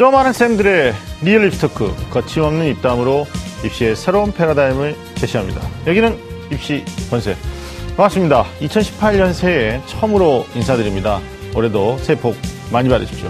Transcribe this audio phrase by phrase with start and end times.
[0.00, 3.26] 좀 아는 쌤들의 real 입시 토크 거침없는 입담으로
[3.62, 5.60] 입시의 새로운 패러다임을 제시합니다.
[5.86, 6.18] 여기는
[6.50, 7.36] 입시 본색
[7.98, 8.46] 반갑습니다.
[8.62, 11.20] 2018년 새해 처음으로 인사드립니다.
[11.54, 12.34] 올해도 새해 복
[12.72, 13.28] 많이 받으십시오.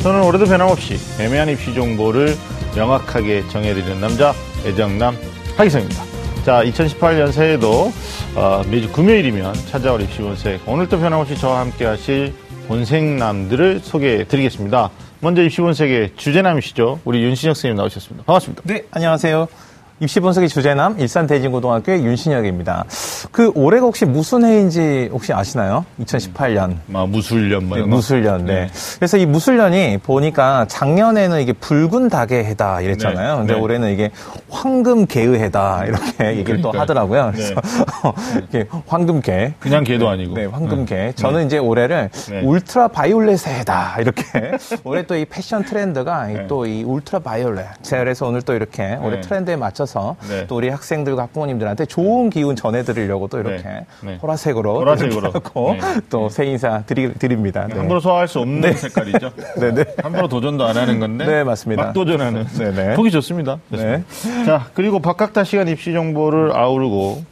[0.00, 2.36] 저는 올해도 변함없이 애매한 입시 정보를
[2.76, 4.34] 명확하게 정해드리는 남자
[4.66, 5.16] 애정남
[5.56, 6.04] 하기성입니다.
[6.44, 7.90] 자, 2018년 새해도
[8.34, 12.34] 어, 매주 금요일이면 찾아올 입시 본색 오늘도 변함없이 저와 함께 하실
[12.68, 14.90] 본색남들을 소개해 드리겠습니다.
[15.20, 17.00] 먼저 입시 본색의 주제남이시죠.
[17.04, 18.24] 우리 윤신혁 선생님 나오셨습니다.
[18.24, 18.62] 반갑습니다.
[18.64, 19.48] 네, 안녕하세요.
[20.02, 22.86] 입시 분석의 주제남 일산 대진고등학교의 윤신혁입니다.
[23.32, 25.84] 그 올해가 혹시 무슨 해인지 혹시 아시나요?
[26.00, 26.76] 2018년.
[26.94, 27.84] 아, 무술년 뭐 네?
[27.84, 28.46] 무술년.
[28.46, 28.70] 네.
[28.96, 33.32] 그래서 이 무술년이 보니까 작년에는 이게 붉은 닭의 해다 이랬잖아요.
[33.32, 33.60] 네, 근데 네.
[33.60, 34.10] 올해는 이게
[34.48, 36.80] 황금 개의 해다 이렇게 얘기를 또 그러니까요.
[36.80, 37.32] 하더라고요.
[37.34, 37.54] 그래서
[38.48, 39.52] 이게 황금 개.
[39.60, 40.34] 그냥 개도 아니고.
[40.34, 41.12] 네, 황금 개.
[41.14, 42.40] 저는 이제 올해를 네.
[42.40, 43.96] 울트라 바이올렛의 해다.
[44.00, 44.22] 이렇게.
[44.84, 46.46] 올해 또 이 패션 트렌드가 네.
[46.46, 47.66] 또이 울트라 바이올렛.
[47.82, 49.20] 제가 그래서 오늘 또 이렇게 올해 네.
[49.20, 49.89] 트렌드에 맞춰서
[50.28, 50.46] 네.
[50.46, 53.86] 또 우리 학생들과 학부모님들한테 좋은 기운 전해드리려고 또 이렇게 네.
[54.02, 54.18] 네.
[54.18, 55.30] 보라색으로, 보라색으로.
[55.30, 56.00] 하고 네.
[56.08, 57.66] 또새 인사 드리, 드립니다.
[57.68, 57.76] 네.
[57.76, 59.30] 함부로 소화할 수 없는 색깔이죠.
[59.60, 59.84] 네, 네.
[60.02, 61.26] 함부로 도전도 안 하는 건데.
[61.26, 61.84] 네, 맞습니다.
[61.84, 62.46] 막 도전하는.
[62.58, 62.94] 네, 네.
[62.94, 63.58] 보기 좋습니다.
[63.70, 64.04] 좋습니다.
[64.44, 67.24] 자, 그리고 박학다 시간 입시 정보를 아우르고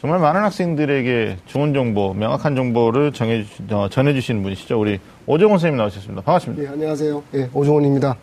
[0.00, 4.78] 정말 많은 학생들에게 좋은 정보, 명확한 정보를 정해, 어, 전해주시는 분이시죠.
[4.78, 6.22] 우리 오정훈 선생님 나오셨습니다.
[6.22, 6.62] 반갑습니다.
[6.62, 7.22] 네, 안녕하세요.
[7.34, 8.16] 예, 오종원입니다.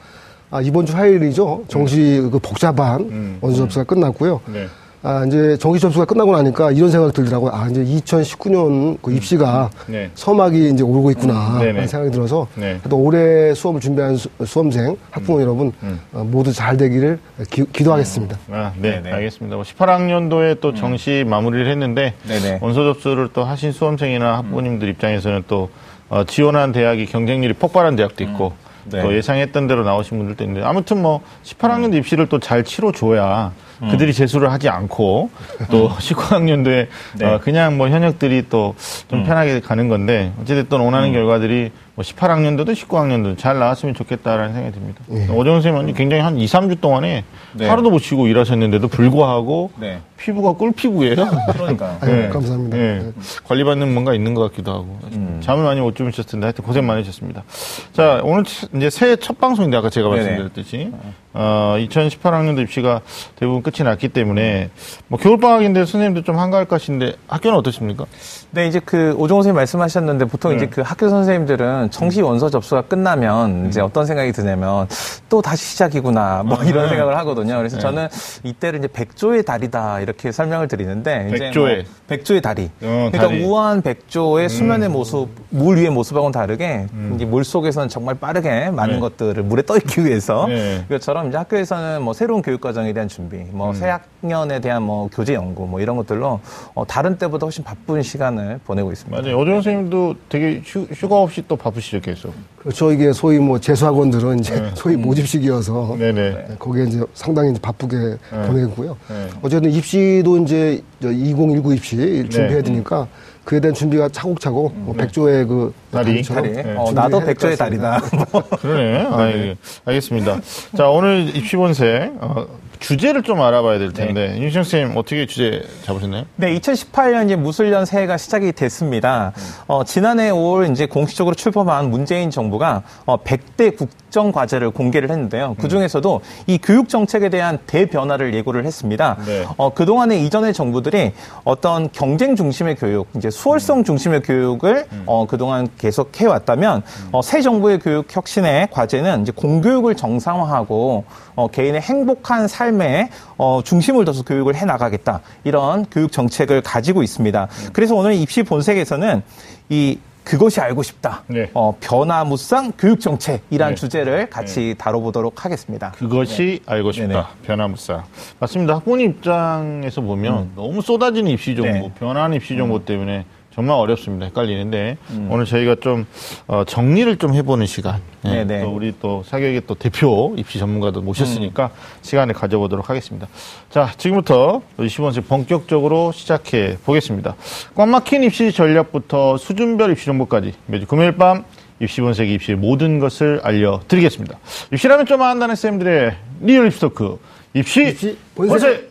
[0.51, 1.63] 아, 이번 주 화요일이죠.
[1.69, 3.37] 정시 그 복잡한 음.
[3.39, 4.41] 원수 접수가 끝났고요.
[4.53, 4.67] 네.
[5.01, 7.51] 아, 이제 정시 접수가 끝나고 나니까 이런 생각이 들더라고요.
[7.53, 10.11] 아, 이제 2019년 그 입시가 네.
[10.13, 11.53] 서막이 이제 오르고 있구나.
[11.53, 11.71] 음, 네네.
[11.71, 12.73] 하는 생각이 들어서 네.
[12.73, 12.81] 음.
[12.89, 15.71] 또 올해 수업을 준비한 수, 수험생, 학부모 여러분
[16.11, 17.17] 어, 모두 잘 되기를
[17.49, 18.37] 기, 기도하겠습니다.
[18.51, 19.01] 아, 네.
[19.05, 19.55] 알겠습니다.
[19.55, 22.59] 뭐 18학년도에 또 정시 마무리를 했는데 네네.
[22.61, 25.69] 원서 접수를 또 하신 수험생이나 학부모님들 입장에서는 또
[26.09, 28.51] 어, 지원한 대학이 경쟁률이 폭발한 대학도 있고
[28.85, 29.01] 네.
[29.01, 33.51] 또 예상했던 대로 나오신 분들도 있는데 아무튼 뭐 18학년도 입시를 또 잘 치러줘야
[33.89, 35.29] 그들이 재수를 하지 않고
[35.71, 36.87] 또 19학년도에
[37.17, 37.25] 네.
[37.25, 38.75] 어, 그냥 뭐 현역들이 또
[39.07, 45.01] 좀 편하게 가는 건데 어쨌든 원하는 결과들이 뭐 18학년도도 19학년도도 잘 나왔으면 좋겠다라는 생각이 듭니다.
[45.33, 47.67] 오정훈 선생님은 굉장히 한 2, 3주 동안에 네.
[47.67, 49.99] 하루도 못 쉬고 일하셨는데도 불구하고 네.
[50.17, 51.15] 피부가 꿀피부예요.
[51.53, 51.97] 그러니까요.
[52.01, 52.77] 아유, 감사합니다.
[52.77, 52.99] 네.
[52.99, 53.11] 네.
[53.43, 54.99] 관리받는 뭔가 있는 것 같기도 하고.
[55.41, 57.43] 잠을 많이 못 주무셨을 텐데 하여튼 고생 많으셨습니다.
[57.91, 60.07] 자, 오늘 치- 이제 새해 첫 방송인데 아까 제가.
[60.09, 60.91] 말씀드렸듯이,
[61.33, 63.01] 어, 2018학년도 입시가
[63.35, 64.69] 대부분 끝이 났기 때문에,
[65.07, 68.05] 뭐 겨울방학인데 선생님도 좀 한가할 것인데 학교는 어떻습니까?
[68.51, 70.57] 네, 이제 그 오종호 선생님 말씀하셨는데 보통 네.
[70.57, 74.87] 이제 그 학교 선생님들은 정시 원서 접수가 끝나면 이제 어떤 생각이 드냐면
[75.29, 77.57] 또 다시 시작이구나 뭐 이런 생각을 하거든요.
[77.57, 77.81] 그래서 네.
[77.81, 78.07] 저는
[78.43, 81.75] 이때를 이제 백조의 달이다 이렇게 설명을 드리는데 백조의.
[81.77, 82.65] 뭐 백조의 다리.
[82.65, 83.43] 어, 그러니까 다리.
[83.45, 88.99] 우아한 백조의 수면의 모습, 물 위의 모습하고는 다르게 이제 물 속에서는 정말 빠르게 많은 네.
[88.99, 90.83] 것들을 물에 떠 있기 위해서 네.
[90.89, 93.89] 이것처럼 이제 학교에서는 뭐 새로운 교육 과정에 대한 준비, 뭐 새
[94.21, 96.39] 학년에 대한 뭐 교재 연구 뭐 이런 것들로
[96.73, 99.21] 어, 다른 때보다 훨씬 바쁜 시간을 보내고 있습니다.
[99.21, 99.37] 맞아요.
[99.39, 102.33] 오정훈 선생님도 되게 휴, 휴가 없이 또 바쁘시죠, 계속.
[102.57, 102.91] 그렇죠.
[102.91, 106.13] 이게 소위 뭐 재수학원들은 이제 소위 모집식이어서 네네.
[106.13, 108.17] 네, 거기에 이제 상당히 이제 바쁘게
[108.47, 108.97] 보내고요.
[109.09, 109.27] 네.
[109.41, 111.95] 어쨌든 입시도 이제 2019 입시
[112.29, 112.61] 준비해야 네.
[112.61, 113.07] 되니까
[113.43, 116.05] 그에 대한 준비가 차곡차곡 뭐 백조의 그 다리.
[116.05, 116.55] 다리처럼 다리.
[116.55, 116.75] 네.
[116.77, 117.57] 어, 나도 백조의.
[117.57, 117.99] 달이다.
[118.61, 119.07] 그러네.
[119.09, 119.55] 아, 예.
[119.85, 120.39] 알겠습니다.
[120.77, 122.45] 자, 오늘 입시본색, 어,
[122.81, 126.25] 주제를 좀 알아봐야 될 텐데, 윤시영 선생님 어떻게 주제 잡으셨나요?
[126.35, 129.33] 네, 2018년 이제 무술년 새해가 시작이 됐습니다.
[129.67, 135.55] 어, 지난해 5월 이제 공식적으로 출범한 문재인 정부가 어, 100대 국 정 과제를 공개를 했는데요.
[135.59, 139.17] 그 중에서도 이 교육 정책에 대한 대변화를 예고를 했습니다.
[139.25, 139.45] 네.
[139.57, 141.13] 어, 그동안의 이전의 정부들이
[141.43, 147.79] 어떤 경쟁 중심의 교육, 이제 수월성 중심의 교육을 어, 그동안 계속 해왔다면 어, 새 정부의
[147.79, 151.05] 교육 혁신의 과제는 이제 공교육을 정상화하고
[151.35, 157.47] 어, 개인의 행복한 삶에 어, 중심을 둬서 교육을 해 나가겠다 이런 교육 정책을 가지고 있습니다.
[157.73, 159.23] 그래서 오늘 입시 본색에서는
[159.69, 161.23] 이 그것이 알고 싶다.
[161.27, 161.49] 네.
[161.53, 163.75] 어, 변화무쌍 교육 정책이란 네.
[163.75, 165.91] 주제를 같이 다뤄보도록 하겠습니다.
[165.91, 167.07] 그것이 알고 싶다.
[167.07, 167.23] 네네.
[167.43, 168.03] 변화무쌍.
[168.39, 168.75] 맞습니다.
[168.75, 171.91] 학부모 입장에서 보면 너무 쏟아지는 입시 정보, 네.
[171.97, 174.25] 변화하는 입시 정보 때문에 정말 어렵습니다.
[174.27, 174.97] 헷갈리는데
[175.29, 176.05] 오늘 저희가 좀
[176.47, 178.01] 어, 정리를 좀 해보는 시간.
[178.25, 178.63] 예, 네네.
[178.63, 181.71] 또 우리 또 사교육의 또 대표 입시 전문가도 모셨으니까
[182.01, 183.27] 시간을 가져보도록 하겠습니다.
[183.69, 187.35] 자, 지금부터 20원씩 본격적으로 시작해 보겠습니다.
[187.75, 191.43] 꽉 막힌 입시 전략부터 수준별 입시 정보까지 매주 금요일 밤
[191.81, 194.37] 입시 본색의 입시의 모든 것을 알려드리겠습니다.
[194.71, 197.17] 입시라면 좀 안다는 쌤들의 real 입시 토크
[197.53, 198.49] 입시, 입시 본색.
[198.61, 198.90] 본색.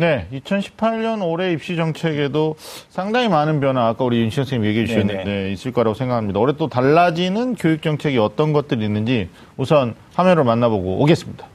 [0.00, 2.56] 네, 2018년 올해 입시 정책에도
[2.88, 5.52] 상당히 많은 변화, 아까 우리 윤시영 선생님 얘기해 주셨는데 네네.
[5.52, 6.40] 있을 거라고 생각합니다.
[6.40, 11.46] 올해 또 달라지는 교육 정책이 어떤 것들이 있는지 우선 화면으로 만나보고 오겠습니다.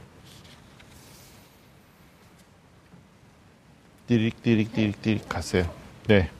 [4.06, 5.64] 띠릭 띠릭 띠릭 띠릭 갔어요.
[6.06, 6.30] 네.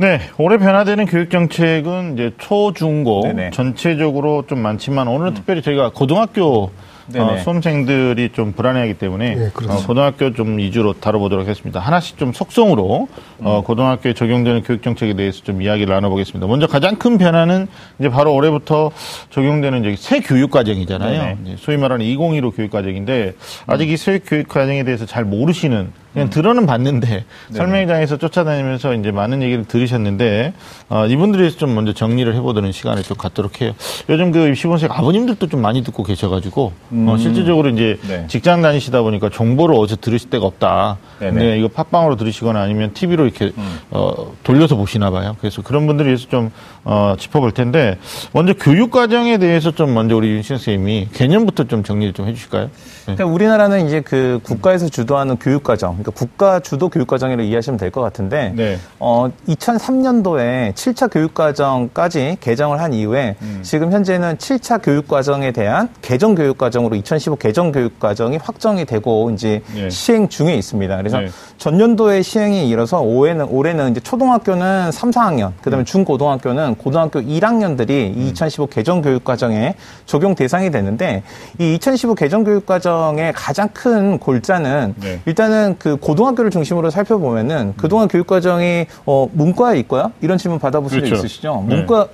[0.00, 3.50] 네, 올해 변화되는 교육 정책은 이제 초, 중, 고 네네.
[3.50, 6.70] 전체적으로 좀 많지만 오늘은 특별히 저희가 고등학교.
[7.16, 9.46] 어, 수험생들이 좀 불안해하기 때문에 네.
[9.46, 11.80] 어, 고등학교 좀 위주로 다뤄보도록 하겠습니다.
[11.80, 13.08] 하나씩 좀 속성으로
[13.40, 16.46] 어, 고등학교에 적용되는 교육 정책에 대해서 좀 이야기를 나눠보겠습니다.
[16.46, 17.66] 먼저 가장 큰 변화는
[17.98, 18.90] 이제 바로 올해부터
[19.30, 21.38] 적용되는 이제 새 교육 과정이잖아요.
[21.58, 23.34] 소위 말하는 201호 교육 과정인데
[23.66, 29.42] 아직 이 새 교육 과정에 대해서 잘 모르시는 그냥 들어는 봤는데 설명장에서 쫓아다니면서 이제 많은
[29.42, 30.52] 얘기를 들으셨는데
[30.88, 33.72] 어, 이분들에서 좀 먼저 정리를 해보도록 시간을 좀 갖도록 해요.
[34.08, 36.72] 요즘 그 입시본색 아버님들도 좀 많이 듣고 계셔가지고
[37.06, 38.24] 어, 실질적으로 이제 네.
[38.28, 40.96] 직장 다니시다 보니까 정보를 어디서 들으실 데가 없다.
[41.20, 41.32] 네네.
[41.32, 43.52] 근데 이거 팟빵으로 들으시거나 아니면 TV로 이렇게
[43.90, 45.36] 어, 돌려서 보시나 봐요.
[45.40, 46.50] 그래서 그런 분들을 위해서 좀
[46.84, 47.98] 어, 짚어볼 텐데
[48.32, 52.64] 먼저 교육 과정에 대해서 좀 먼저 우리 윤신 선생님이 개념부터 좀 정리를 좀 해주실까요?
[52.64, 53.14] 네.
[53.14, 57.88] 그러니까 우리나라는 이제 그 국가에서 주도하는 교육 과정, 그러니까 국가 주도 교육 과정이라고 이해하시면 될
[57.88, 58.78] 것 같은데, 네.
[58.98, 63.60] 어, 2003년도에 7차 교육 과정까지 개정을 한 이후에 음.
[63.62, 68.84] 지금 현재는 7차 교육 과정에 대한 개정 교육 과정 으로 2015 개정 교육 과정이 확정이
[68.84, 69.88] 되고 이제 네.
[69.90, 70.96] 시행 중에 있습니다.
[70.96, 71.28] 그래서 네.
[71.58, 75.70] 전년도에 시행이 이뤄서 올해는, 올해는 이제 초등학교는 3, 4학년, 그 음.
[75.70, 79.74] 다음에 중고등학교는 고등학교 1학년들이 이2015 개정 교육 과정에
[80.06, 81.22] 적용 대상이 되는데
[81.58, 85.20] 이 2015 개정 교육 과정의 가장 큰 골자는 네.
[85.26, 90.10] 일단은 그 고등학교를 중심으로 살펴보면은 그동안 교육 과정이 어, 문과에 있고요?
[90.22, 91.26] 이런 질문 받아볼 수도 그렇죠.
[91.26, 91.64] 있으시죠?
[91.68, 91.76] 네.
[91.76, 92.08] 문과,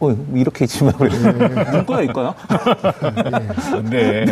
[0.00, 1.10] 어, 이렇게 질문을
[1.72, 2.34] 문과에 있고요?
[3.90, 4.24] 네.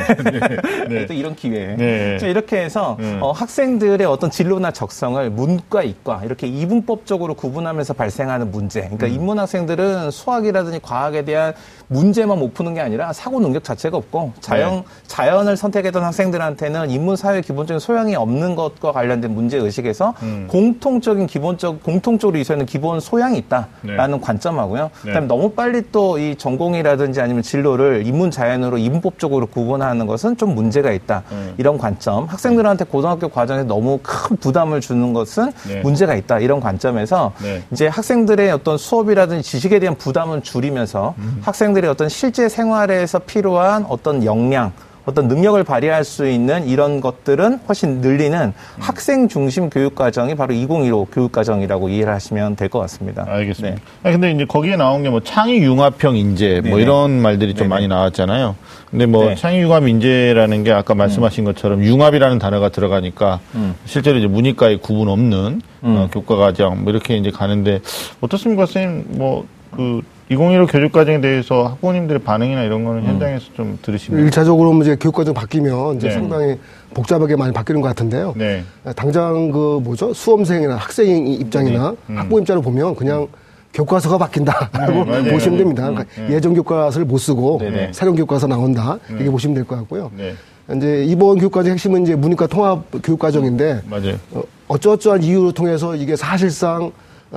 [0.88, 1.06] 네.
[1.06, 1.76] 또 이런 기회에.
[1.76, 2.19] 네.
[2.19, 3.19] 자, 이렇게 해서 음.
[3.20, 8.81] 어, 학생들의 어떤 진로나 적성을 문과, 이과 이렇게 이분법적으로 구분하면서 발생하는 문제.
[8.81, 9.12] 그러니까 음.
[9.12, 11.53] 인문 학생들은 수학이라든지 과학에 대한
[11.88, 14.85] 문제만 못 푸는 게 아니라 사고 능력 자체가 없고 자연 네.
[15.06, 20.47] 자연을 선택했던 학생들한테는 인문 사회 기본적인 소양이 없는 것과 관련된 문제 의식에서 음.
[20.50, 24.91] 공통적인 기본적 공통적으로 있어야 하는 기본 소양이 있다라는 관점하고요.
[25.03, 25.06] 네.
[25.09, 30.93] 그다음에 너무 빨리 또 이 전공이라든지 아니면 진로를 인문 자연으로 인문법적으로 구분하는 것은 좀 문제가
[30.93, 31.25] 있다.
[31.32, 31.55] 음.
[31.58, 32.26] 이런 관점.
[32.26, 35.81] 학생들한테 고등학교 과정에서 너무 큰 부담을 주는 것은 네.
[35.81, 36.38] 문제가 있다.
[36.38, 37.62] 이런 관점에서 네.
[37.72, 41.40] 이제 학생들의 어떤 수업이라든지 지식에 대한 부담은 줄이면서 음.
[41.43, 44.72] 학생들의 어떤 실제 생활에서 필요한 어떤 역량
[45.08, 48.52] 어떤 능력을 발휘할 수 있는 이런 것들은 훨씬 늘리는 음.
[48.78, 53.25] 학생 중심 교육 과정이 바로 2015 교육 과정이라고 이해를 하시면 될 것 같습니다.
[53.26, 53.76] 알겠습니다.
[53.76, 53.82] 네.
[54.02, 56.82] 아니, 근데 이제 거기에 나온 게 뭐 창의 융합형 인재 뭐 네네.
[56.82, 57.69] 이런 말들이 좀 네네.
[57.70, 58.55] 많이 나왔잖아요.
[58.90, 59.34] 근데 뭐 네.
[59.34, 63.75] 창의 융합 인재라는 게 아까 말씀하신 것처럼 융합이라는 단어가 들어가니까 음.
[63.87, 67.81] 실제로 이제 문이과에 구분 없는 어, 교과 과정 뭐 이렇게 이제 가는데
[68.20, 69.05] 어떻습니까, 선생님?
[69.16, 75.32] 뭐그 2015 교육 과정에 대해서 학부모님들의 반응이나 이런 거는 현장에서 좀 들으시면 일차적으로 이제 교육과정
[75.32, 76.14] 바뀌면 이제 네.
[76.14, 76.58] 상당히
[76.92, 78.34] 복잡하게 많이 바뀌는 것 같은데요.
[78.36, 78.62] 네.
[78.94, 83.26] 당장 그 뭐죠 수험생이나 학생 입장이나 학부모 입장을 보면 그냥
[83.72, 85.25] 교과서가 바뀐다라고 네, 맞아요.
[85.32, 85.88] 보시면 됩니다.
[85.90, 87.60] 그러니까 예전 교과서를 못 쓰고.
[87.92, 90.10] 새로운 교과서 나온다 이렇게 보시면 될 것 같고요.
[90.16, 90.34] 네.
[90.76, 94.16] 이제 이번 교육과정 핵심은 이제 문이과 통합 교육과정인데 맞아요.
[94.32, 96.92] 어, 어쩌어쩌한 이유를 통해서 이게 사실상 어,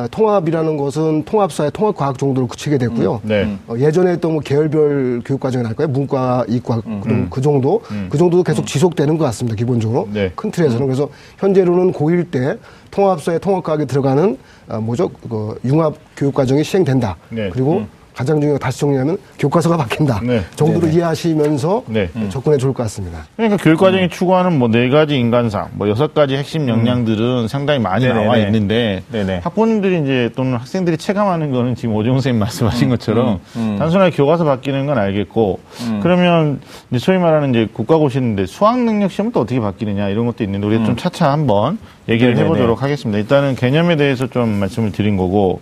[0.10, 3.22] 통합이라는 것은 통합사회 통합과학 정도로 그치게 됐고요.
[3.24, 3.58] 네.
[3.68, 5.90] 어, 예전에 또 뭐 계열별 교육과정이 날 거예요.
[5.90, 9.58] 문과, 이과 그, 그 정도, 그 정도도 계속 지속되는 것 같습니다.
[9.58, 10.14] 기본적으로 음.
[10.14, 10.32] 네.
[10.36, 12.58] 큰 틀에서는 그래서 현재로는 고1 때
[12.92, 14.38] 통합사회 통합과학에 들어가는
[14.70, 15.10] 아, 뭐죠?
[15.10, 17.18] 그 융합 교육과정이 시행된다.
[17.30, 17.50] 네.
[17.52, 17.84] 그리고
[18.16, 20.22] 가장 중요한 거 다시 정리하면 교과서가 바뀐다.
[20.24, 20.42] 네.
[20.56, 22.10] 정도로 이해하시면서 네.
[22.30, 23.26] 접근해 좋을 것 같습니다.
[23.36, 28.06] 그러니까 교육 과정이 추구하는 뭐 네 가지 인간상, 뭐 여섯 가지 핵심 역량들은 상당히 많이
[28.06, 28.24] 네네네.
[28.24, 29.42] 나와 있는데 네네.
[29.44, 33.40] 학부모님들이 이제 또는 학생들이 체감하는 거는 지금 오정훈 선생님 말씀하신 것처럼
[33.78, 35.60] 단순하게 교과서 바뀌는 건 알겠고
[36.02, 40.66] 그러면 이제 소위 말하는 이제 국가고시인데 수학 능력 시험은 또 어떻게 바뀌느냐 이런 것도 있는데
[40.68, 41.78] 우리가 좀 차차 한번
[42.10, 42.46] 얘기를 네네네.
[42.50, 43.20] 해보도록 하겠습니다.
[43.20, 45.62] 일단은 개념에 대해서 좀 말씀을 드린 거고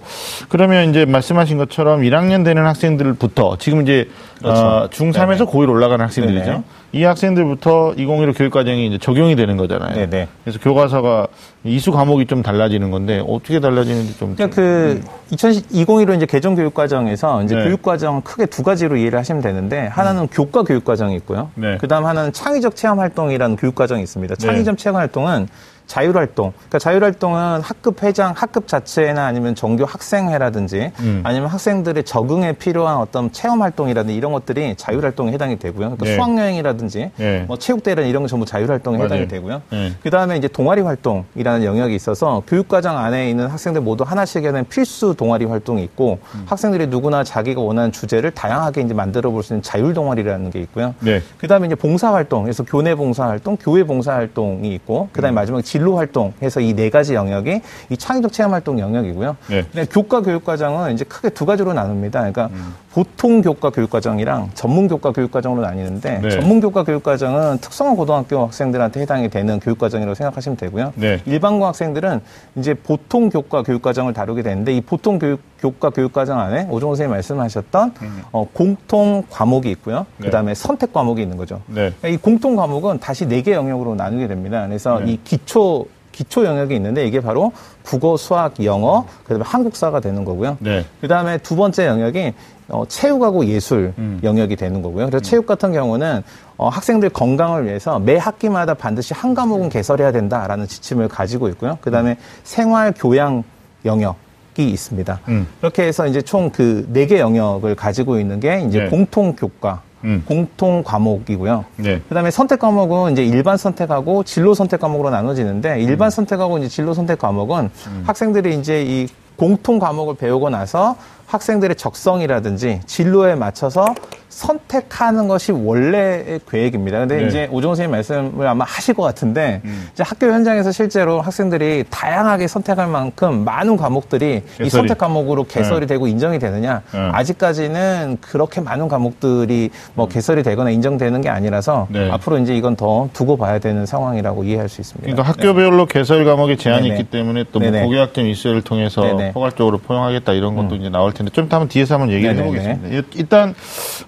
[0.50, 4.10] 그러면 이제 말씀하신 것처럼 1학년 되는 학생들부터 지금 이제
[4.44, 6.46] 어, 중3에서 고1 올라가는 학생들이죠.
[6.46, 6.64] 네네.
[6.92, 9.94] 이 학생들부터 2015 교육과정이 이제 적용이 되는 거잖아요.
[9.94, 10.28] 네네.
[10.44, 11.28] 그래서 교과서가
[11.64, 14.36] 이수 과목이 좀 달라지는 건데 어떻게 달라지는지 좀.
[14.36, 17.64] 그러니까 그 2015로 이제 개정 교육 과정에서 이제 네.
[17.66, 21.52] 교육 과정 크게 두 가지로 이해를 하시면 되는데 하나는 교과 교육 과정이 있고요.
[21.56, 21.78] 네.
[21.78, 24.36] 그다음 하나는 창의적 체험 활동이라는 교육 과정이 있습니다.
[24.36, 24.46] 네.
[24.46, 25.48] 창의적 체험 활동은
[25.90, 26.54] 자율활동.
[26.56, 31.22] 그러니까 자율활동은 학급 회장, 학급 자체나 아니면 정규 학생회라든지 음.
[31.26, 35.98] 아니면 학생들의 적응에 필요한 어떤 체험 활동이라든지 이런 것들이 자율활동에 해당이 되고요.
[35.98, 36.16] 그러니까 네.
[36.16, 37.44] 수학여행이라든지 네.
[37.48, 39.00] 뭐 체육대회나 이런 건 전부 자율활동에.
[39.04, 39.62] 해당이 되고요.
[39.72, 39.94] 네.
[40.04, 45.16] 그 다음에 이제 동아리 활동이라는 영역이 있어서 교육과정 안에 있는 학생들 모두 하나씩 하는 필수
[45.16, 46.44] 동아리 활동이 있고 음.
[46.46, 50.94] 학생들이 누구나 자기가 원하는 주제를 다양하게 이제 만들어 볼 수 있는 자율 동아리라는 게 있고요.
[51.00, 51.22] 네.
[51.40, 55.22] 그 다음에 이제 봉사활동, 그래서 교내 봉사활동, 교회 봉사활동이 있고, 그 음.
[55.22, 59.36] 다음에 마지막에 진로 활동 해서 이 네 가지 영역이 이 창의적 체험 활동 영역이고요.
[59.48, 59.86] 네.
[59.90, 62.20] 교과 교육과정은 이제 크게 두 가지로 나눕니다.
[62.20, 62.74] 그러니까 음.
[62.92, 66.30] 보통 교과 교육과정이랑 전문 교과 교육과정으로 나뉘는데, 네.
[66.32, 70.94] 전문 교과 교육과정은 특성화 고등학교 학생들한테 해당이 되는 교육과정이라고 생각하시면 되고요.
[70.96, 71.22] 네.
[71.26, 72.20] 일반고 학생들은
[72.56, 77.94] 이제 보통 교과 교육과정을 다루게 되는데, 이 보통 교육, 교과 교육과정 안에 오종호 선생님 말씀하셨던
[78.32, 80.00] 어, 공통 과목이 있고요.
[80.00, 80.06] 음.
[80.18, 80.26] 네.
[80.26, 81.62] 그 다음에 선택 과목이 있는 거죠.
[81.68, 81.94] 네.
[82.06, 84.66] 이 공통 과목은 다시 네 개 영역으로 나누게 됩니다.
[84.68, 85.12] 그래서 네.
[85.14, 87.52] 이 기초 기초 영역이 있는데 이게 바로
[87.84, 90.58] 국어, 수학, 영어, 그다음에 한국사가 되는 거고요.
[90.60, 90.86] 네.
[91.02, 92.34] 그다음에 두 번째 영역이
[92.70, 94.20] 어, 체육하고 예술 음.
[94.24, 95.08] 영역이 되는 거고요.
[95.08, 96.22] 그래서 체육 같은 경우는
[96.58, 101.78] 어, 학생들 건강을 위해서 매 학기마다 반드시 한 과목은 개설해야 된다라는 지침을 가지고 있고요.
[101.82, 103.44] 그다음에 생활 교양
[103.86, 104.16] 영역.
[104.58, 105.22] 이 있습니다.
[105.30, 105.48] 음.
[105.62, 108.90] 이렇게 해서 이제 총 그 네 개 영역을 가지고 있는 게 이제 네.
[108.90, 110.24] 공통 교과, 음.
[110.26, 111.66] 공통 과목이고요.
[111.78, 112.02] 네.
[112.08, 116.10] 그다음에 선택 과목은 이제 일반 선택하고 진로 선택 과목으로 나눠지는데 일반 음.
[116.10, 117.70] 선택하고 이제 진로 선택 과목은
[118.06, 120.96] 학생들이 이제 이 공통 과목을 배우고 나서
[121.30, 123.86] 학생들의 적성이라든지 진로에 맞춰서
[124.30, 127.00] 선택하는 것이 원래의 계획입니다.
[127.00, 127.28] 근데 네.
[127.28, 129.90] 이제 오종호 선생님 말씀을 아마 하실 것 같은데 음.
[129.92, 134.70] 이제 학교 현장에서 실제로 학생들이 다양하게 선택할 만큼 많은 과목들이 이 개설이.
[134.70, 137.00] 선택 과목으로 개설이 되고 인정이 되느냐 네.
[137.12, 142.10] 아직까지는 그렇게 많은 과목들이 뭐 개설이 되거나 인정되는 게 아니라서 네.
[142.12, 145.12] 앞으로 이제 이건 더 두고 봐야 되는 상황이라고 이해할 수 있습니다.
[145.12, 146.90] 그러니까 학교별로 개설 과목에 제한이.
[146.90, 147.84] 있기 때문에 또뭐 네네.
[147.84, 149.02] 고교학점 이슈를 통해서.
[149.34, 152.48] 포괄적으로 포용하겠다 이런 것도 이제 나올 텐데 좀 이따 한번 뒤에서 한번 얘기를 네네네.
[152.60, 152.96] 해보겠습니다.
[152.96, 153.54] 일- 일단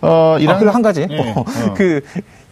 [0.02, 1.06] 어 아, 이런 그리고 한 가지.
[1.10, 1.74] 예, 어, 어.
[1.76, 2.02] 그,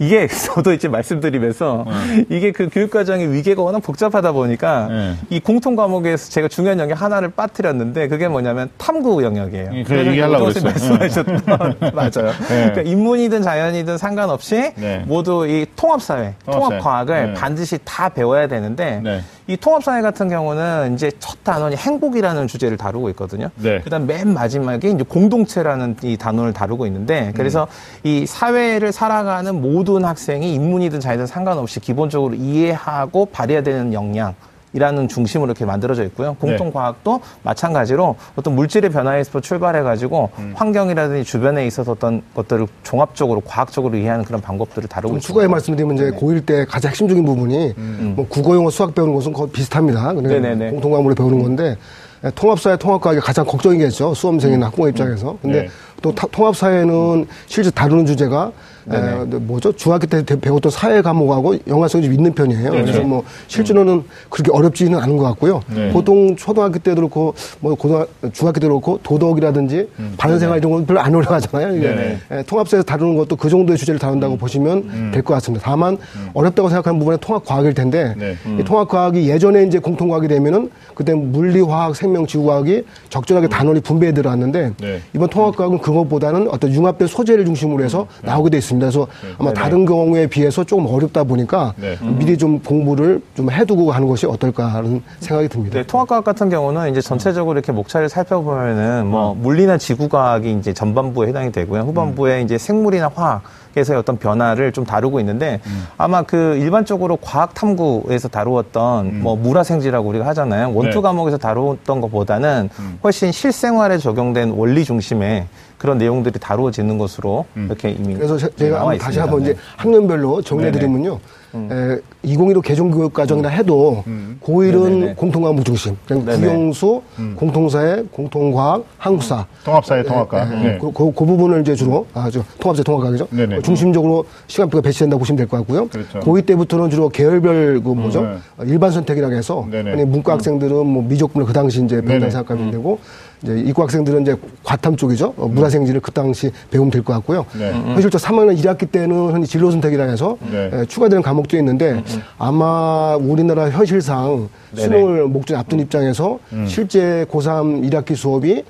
[0.01, 1.85] 이게 저도 이제 말씀드리면서
[2.29, 5.13] 이게 그 교육 과정의 위계가 워낙 복잡하다 보니까 예.
[5.29, 9.69] 이 공통 과목에서 제가 중요한 영역 하나를 빠뜨렸는데 그게 뭐냐면 탐구 영역이에요.
[9.73, 10.63] 예, 그래 얘기하려고 그랬어요.
[10.71, 11.41] 말씀하셨던
[11.93, 12.33] 맞아요.
[12.47, 15.03] 그러니까 인문이든 자연이든 상관없이 네.
[15.05, 16.79] 모두 이 통합 사회, 통합사회.
[16.79, 17.33] 통합과학을 네.
[17.33, 19.21] 반드시 다 배워야 되는데 네.
[19.49, 23.49] 이 통합사회 같은 경우는 이제 첫 단원이 행복이라는 주제를 다루고 있거든요.
[23.55, 23.81] 네.
[23.81, 27.67] 그다음 맨 마지막에 이제 공동체라는 이 단어를 다루고 있는데 그래서
[28.03, 34.35] 이 사회를 살아가는 모든 학생이 인문이든 자이든 상관없이 기본적으로 이해하고 발휘해야 되는 역량.
[34.73, 36.35] 이라는 중심으로 이렇게 만들어져 있고요.
[36.39, 44.41] 공통과학도 마찬가지로 어떤 물질의 변화에서 출발해가지고 환경이라든지 주변에 있어서 어떤 것들을 종합적으로 과학적으로 이해하는 그런
[44.41, 45.27] 방법들을 다루고 있습니다.
[45.27, 47.73] 추가에 말씀드리면 이제 고1 때 가장 핵심적인 부분이
[48.15, 50.13] 뭐 국어, 영어, 수학 배우는 것은 거의 비슷합니다.
[50.13, 50.41] 그러니까 음.
[50.41, 50.71] 네네네.
[50.71, 51.75] 공통 과목으로 배우는 건데
[52.23, 54.13] 예, 통합사회 통합과학이 가장 걱정이겠죠.
[54.13, 55.37] 수험생이나 학부모 입장에서.
[55.41, 55.69] 근데 네.
[56.01, 58.51] 또 타- 통합사회는 실제 다루는 주제가
[58.91, 59.71] 에, 뭐죠?
[59.73, 62.71] 중학교 때 대- 배웠던 사회 과목하고 연관성이 좀 있는 편이에요.
[62.71, 62.81] 네네.
[62.83, 65.61] 그래서 뭐 실제로는 그렇게 어렵지는 않은 것 같고요.
[65.73, 65.89] 네.
[65.91, 71.13] 보통 초등학교 때도 그렇고 뭐 고등 중학교 때도 그렇고 도덕이라든지 바른생활 이런 건 별로 안
[71.13, 71.75] 어려워하잖아요.
[71.77, 72.17] 이게.
[72.31, 75.63] 예, 통합사에서 다루는 것도 그 정도의 주제를 다룬다고 보시면 될 것 같습니다.
[75.65, 75.97] 다만
[76.33, 78.35] 어렵다고 생각하는 부분은 통합과학일 텐데 네.
[78.59, 84.71] 이 통합과학이 예전에 이제 공통과학이 되면은 그때 물리 화학, 생명, 지구과학이 적절하게 단원이 분배해 들어왔는데
[84.79, 85.01] 네.
[85.13, 88.78] 이번 통합과학은 그것보다는 어떤 융합된 소재를 중심으로 해서 나오게 돼 있습니다.
[88.79, 89.07] 그래서
[89.37, 91.97] 아마 다른 경우에 비해서 조금 어렵다 보니까 네.
[92.01, 95.79] 미리 좀 공부를 좀 해두고 하는 것이 어떨까 하는 생각이 듭니다.
[95.79, 101.51] 네, 통합과학 같은 경우는 이제 전체적으로 이렇게 목차를 살펴보면은 뭐 물리나 지구과학이 이제 전반부에 해당이
[101.51, 101.81] 되고요.
[101.81, 103.43] 후반부에 이제 생물이나 화학
[103.77, 105.61] 에서의 어떤 변화를 좀 다루고 있는데
[105.95, 110.73] 아마 그 일반적으로 과학 탐구에서 다루었던 뭐 물화생지라고 우리가 하잖아요.
[110.73, 111.01] 원투 네.
[111.01, 112.69] 과목에서 다루었던 것보다는
[113.03, 115.45] 훨씬 실생활에 적용된 원리 중심의
[115.79, 119.21] 그런 내용들이 다루어지는 것으로 이렇게 이미 그래서 제- 네, 제가 다시 있습니다.
[119.23, 119.51] 한번 네.
[119.51, 121.19] 이제 학년별로 정리해 드리면요.
[121.55, 124.03] 에, 2015 개정 교육 과정이라 해도
[124.43, 125.13] 고1은 네네네.
[125.15, 125.95] 공통과목 중심.
[126.07, 127.01] 국영수,
[127.35, 129.45] 공통사회, 공통과학, 한국사.
[129.63, 130.47] 통합사회 통합과.
[130.51, 130.77] 예, 네.
[130.79, 133.27] 그, 그, 그 부분을 이제 주로 아주 통합사 통합과학이죠.
[133.31, 133.55] 네네.
[133.57, 135.87] 어, 중심적으로 시간표가 배치된다고 보시면 될 것 같고요.
[135.87, 136.19] 그렇죠.
[136.19, 138.21] 고2 때부터는 주로 계열별 그 뭐죠?
[138.21, 138.27] 네.
[138.57, 140.05] 어, 일반 선택이라고 해서 네네.
[140.05, 142.07] 문과 학생들은 뭐 미적분을 그 당시 이제 네네.
[142.07, 142.99] 배운다고 생각하면 되고
[143.41, 145.33] 이제 이과 학생들은 이제 과탐 쪽이죠.
[145.37, 147.45] 어, 물화생지를 그 당시 배우면 될 것 같고요.
[147.57, 147.71] 네.
[147.95, 150.69] 사실 저 3학년 1학기 때는 진로 선택이라 해서 네.
[150.73, 152.03] 에, 추가되는 과목 도 있는데
[152.37, 154.83] 아마 우리나라 현실상 네네.
[154.83, 158.63] 수능을 목전 앞둔 입장에서 실제 고3 1학기 수업이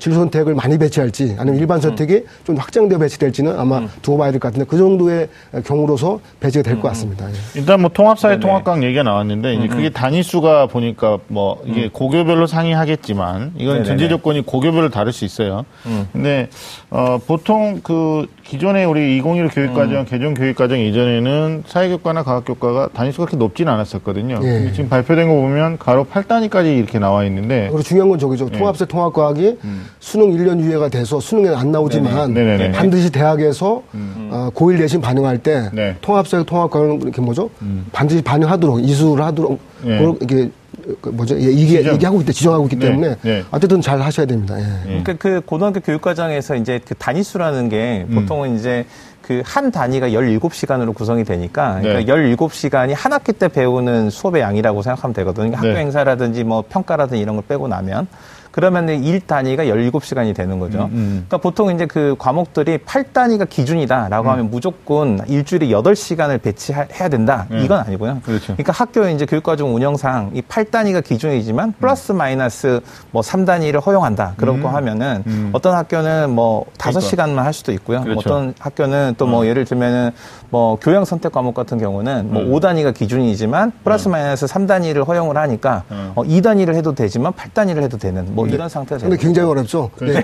[0.00, 3.88] 진로 선택을 많이 배치할지 아니면 일반 선택이 좀 확장되어 배치될지는 아마 음.
[4.00, 5.28] 두고 봐야 될 것 같은데 그 정도의
[5.64, 7.28] 경우로서 배치가 될 것 같습니다.
[7.30, 7.34] 예.
[7.54, 8.40] 일단 뭐 통합사회 네네.
[8.40, 13.84] 통합강 얘기가 나왔는데 이제 그게 단위수가 보니까 뭐 이게 고교별로 상이하겠지만 이건.
[13.84, 15.64] 전제 조건이 고교별로 다를 수 있어요.
[16.12, 16.48] 근데
[16.94, 23.72] 어 보통 그 기존에 우리 2015 교육과정 개정 교육과정 이전에는 사회교과나 과학교과가 단위수가 그렇게 높지는
[23.72, 24.36] 않았었거든요.
[24.36, 24.46] 예.
[24.46, 28.48] 근데 지금 발표된 거 보면 가로 8단위까지 이렇게 나와 있는데 그리고 중요한 건 저기죠.
[28.52, 28.56] 예.
[28.56, 29.58] 통합세 통합과학이
[29.98, 32.34] 수능 1년 유예가 돼서 수능에 안 나오지만 음.
[32.34, 32.50] 네네.
[32.52, 32.72] 네 네네.
[32.78, 33.82] 반드시 대학에서
[34.30, 35.88] 어, 고1 내신 반영할 때 네.
[35.88, 35.96] 음.
[36.00, 37.50] 통합세 통합과학은 이렇게 뭐죠?
[37.90, 39.98] 반드시 반영하도록 이수를 하도록 예.
[39.98, 40.52] 그
[41.10, 41.36] 뭐죠?
[41.36, 41.94] 예, 이게 지정.
[41.94, 42.86] 얘기하고 있대 지정하고 있기 네.
[42.88, 43.44] 때문에 네.
[43.50, 44.58] 어쨌든 잘 하셔야 됩니다.
[44.58, 44.64] 예.
[44.86, 48.14] 그러니까 그 고등학교 교육과정에서 이제 그 단위수라는 게 음.
[48.14, 48.84] 보통은 이제
[49.26, 52.04] 그 한 단위가 17시간으로 구성이 되니까 네.
[52.04, 55.56] 그러니까 17시간이 한 학기 때 배우는 수업의 양이라고 생각하면 되거든요.
[55.56, 55.76] 학교 네.
[55.76, 58.06] 행사라든지 뭐 평가라든지 이런 걸 빼고 나면
[58.54, 60.84] 그러면 일 단위가 17시간이 되는 거죠.
[60.92, 64.30] 음, 그러니까 보통 이제 그 과목들이 8단위가 기준이다라고 음.
[64.30, 67.46] 하면 무조건 일주일에 8시간을 배치해야 된다.
[67.50, 67.64] 네.
[67.64, 68.20] 이건 아니고요.
[68.24, 68.52] 그렇죠.
[68.52, 72.78] 그러니까 학교 이제 교육과정 운영상 이 8단위가 기준이지만 플러스 마이너스
[73.10, 74.34] 뭐 3단위를 허용한다.
[74.36, 75.50] 그렇고 하면은 음.
[75.52, 77.00] 어떤 학교는 뭐 그러니까.
[77.00, 78.02] 5시간만 할 수도 있고요.
[78.02, 78.20] 그렇죠.
[78.20, 80.12] 어떤 학교는 또뭐 예를 들면은
[80.50, 82.52] 뭐 교양 선택 과목 같은 경우는 뭐 음.
[82.52, 86.12] 5단위가 기준이지만 플러스 마이너스 3단위를 허용을 하니까 음.
[86.14, 89.90] 어 2단위를 해도 되지만 8단위를 해도 되는 뭐 이런 상태가 근데 굉장히 어렵죠.
[90.00, 90.22] 네.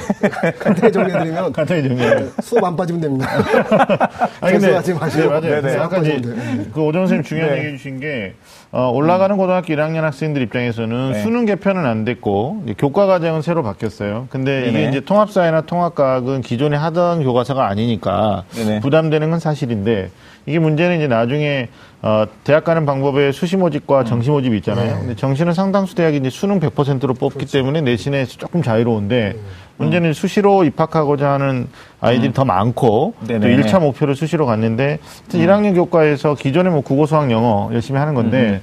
[0.59, 2.25] 간단히 정리해드리면 간단히 정리해.
[2.43, 3.29] 수업 안 빠지면 됩니다.
[4.41, 5.23] 아니, 근데, 재수하지 마시고.
[5.23, 5.63] 네, 맞아요.
[5.63, 5.77] 네네.
[5.79, 6.35] 아까 이제 돼요.
[6.73, 7.59] 그 오정 선생님 중요한 네.
[7.59, 8.35] 얘기 해 주신 게,
[8.73, 11.23] 어, 올라가는 고등학교 1학년 학생들 입장에서는 네.
[11.23, 14.29] 수능 개편은 안 됐고, 이제 교과 과정은 새로 바뀌었어요.
[14.31, 14.89] 근데 이게 네네.
[14.91, 18.81] 이제 통합사회나 통합과학은 기존에 하던 교과서가 아니니까 네네.
[18.81, 20.11] 부담되는 건 사실인데,
[20.51, 21.69] 이게 문제는 이제 나중에
[22.03, 24.99] 어, 대학 가는 방법에 수시 모집과 정시 모집이 있잖아요.
[24.99, 29.37] 근데 정시는 상당수 대학이 이제 수능 100%로 뽑기 때문에 내신에 조금 자유로운데
[29.77, 31.69] 문제는 수시로 입학하고자 하는
[32.01, 33.57] 아이들이 더 많고 또 네네.
[33.57, 34.99] 1차 목표를 수시로 갔는데
[35.31, 38.61] 하여튼 1학년 교과에서 기존에 뭐 국어, 수학, 영어 열심히 하는 건데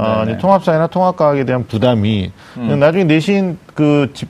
[0.00, 0.32] 어, 네네.
[0.32, 4.28] 이제 통합사회나 통합과학에 대한 부담이 나중에 내신 그 집,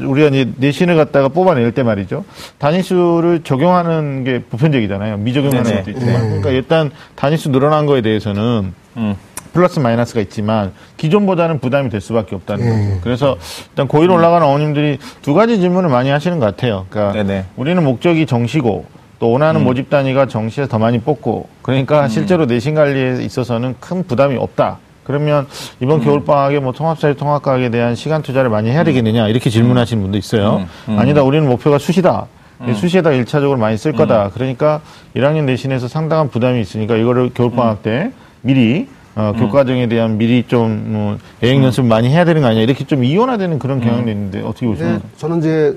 [0.00, 2.24] 우리가 이제 내신을 갖다가 뽑아낼 때 말이죠.
[2.58, 5.16] 단위수를 적용하는 게 보편적이잖아요.
[5.18, 5.76] 미적용하는 네네.
[5.78, 6.20] 것도 있지만.
[6.20, 9.16] 그러니까 일단 단위수 늘어난 거에 대해서는 음.
[9.52, 12.88] 플러스 마이너스가 있지만 기존보다는 부담이 될 수밖에 없다는 예.
[12.88, 13.00] 거죠.
[13.02, 13.36] 그래서
[13.70, 16.84] 일단 고1 올라가는 어머님들이 두 가지 질문을 많이 하시는 것 같아요.
[16.90, 17.44] 그러니까 네네.
[17.56, 18.84] 우리는 목적이 정시고
[19.18, 24.36] 또 원하는 모집 단위가 정시에서 더 많이 뽑고 그러니까 실제로 내신 관리에 있어서는 큰 부담이
[24.36, 24.78] 없다.
[25.06, 25.46] 그러면
[25.80, 30.66] 이번 겨울방학에 뭐 통합사회 통합과학에 대한 시간 투자를 많이 해야 되겠느냐 이렇게 질문하시는 분도 있어요.
[30.86, 32.26] 아니다, 우리는 목표가 수시다.
[32.74, 34.30] 수시에다 일차적으으로 많이 쓸 거다.
[34.34, 34.80] 그러니까
[35.14, 38.10] 1학년 내신에서 상당한 부담이 있으니까 이거를 겨울방학 때
[38.42, 42.84] 미리 어, 교과정에 대한 미리 좀 뭐, 예행 연습 많이 해야 되는 거 아니냐 이렇게
[42.84, 44.96] 좀 이원화되는 그런 경향도 있는데 어떻게 보시나요?
[44.96, 45.74] 네, 저는 이제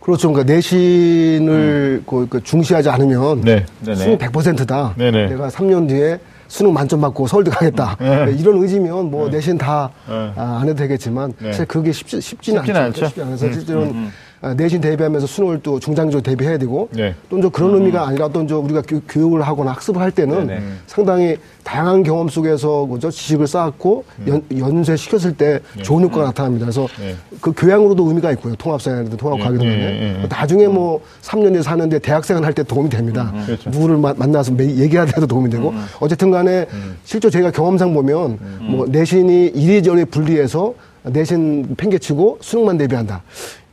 [0.00, 0.32] 그렇죠.
[0.32, 3.64] 그러니까 내신을 그, 그 중시하지 않으면 네.
[3.84, 3.96] 네네.
[3.96, 4.94] 수능 100%다.
[4.96, 5.28] 네네.
[5.28, 6.18] 내가 3년 뒤에
[6.52, 7.96] 수능 만점 받고 서울대 가겠다.
[7.98, 8.36] 네.
[8.38, 10.32] 이런 의지면 뭐 내신 다 네.
[10.36, 11.50] 아, 안 해도 되겠지만 네.
[11.50, 12.88] 사실 그게 쉽지, 쉽지는 쉽지는 않죠.
[12.88, 13.06] 않죠.
[13.06, 14.10] 쉽지 않아서 실제로는 아,
[14.56, 17.14] 내신 대비하면서 수능을 또 중장기적으로 대비해야 되고 네.
[17.30, 20.62] 또 이제 그런 의미가 아니라 또 우리가 교, 교육을 하거나 학습을 할 때는 네네.
[20.88, 26.66] 상당히 다양한 경험 속에서 그죠 지식을 쌓았고 연, 연쇄시켰을 때 좋은 효과가 나타납니다.
[26.66, 27.14] 그래서 네.
[27.40, 28.56] 그 교양으로도 의미가 있고요.
[28.56, 30.26] 통합사회든 통합과학이든 예, 간에 예, 예.
[30.28, 33.32] 나중에 뭐 3년 에 사는데 대학생을 할때 도움이 됩니다.
[33.46, 33.70] 그렇죠.
[33.70, 36.66] 누구를 마- 만나서 매- 얘기할 때도 도움이 되고 어쨌든 간에
[37.04, 40.74] 실제 제가 경험상 보면 뭐 내신이 이리저리 분리해서
[41.04, 43.22] 내신 팽개치고 수능만 대비한다.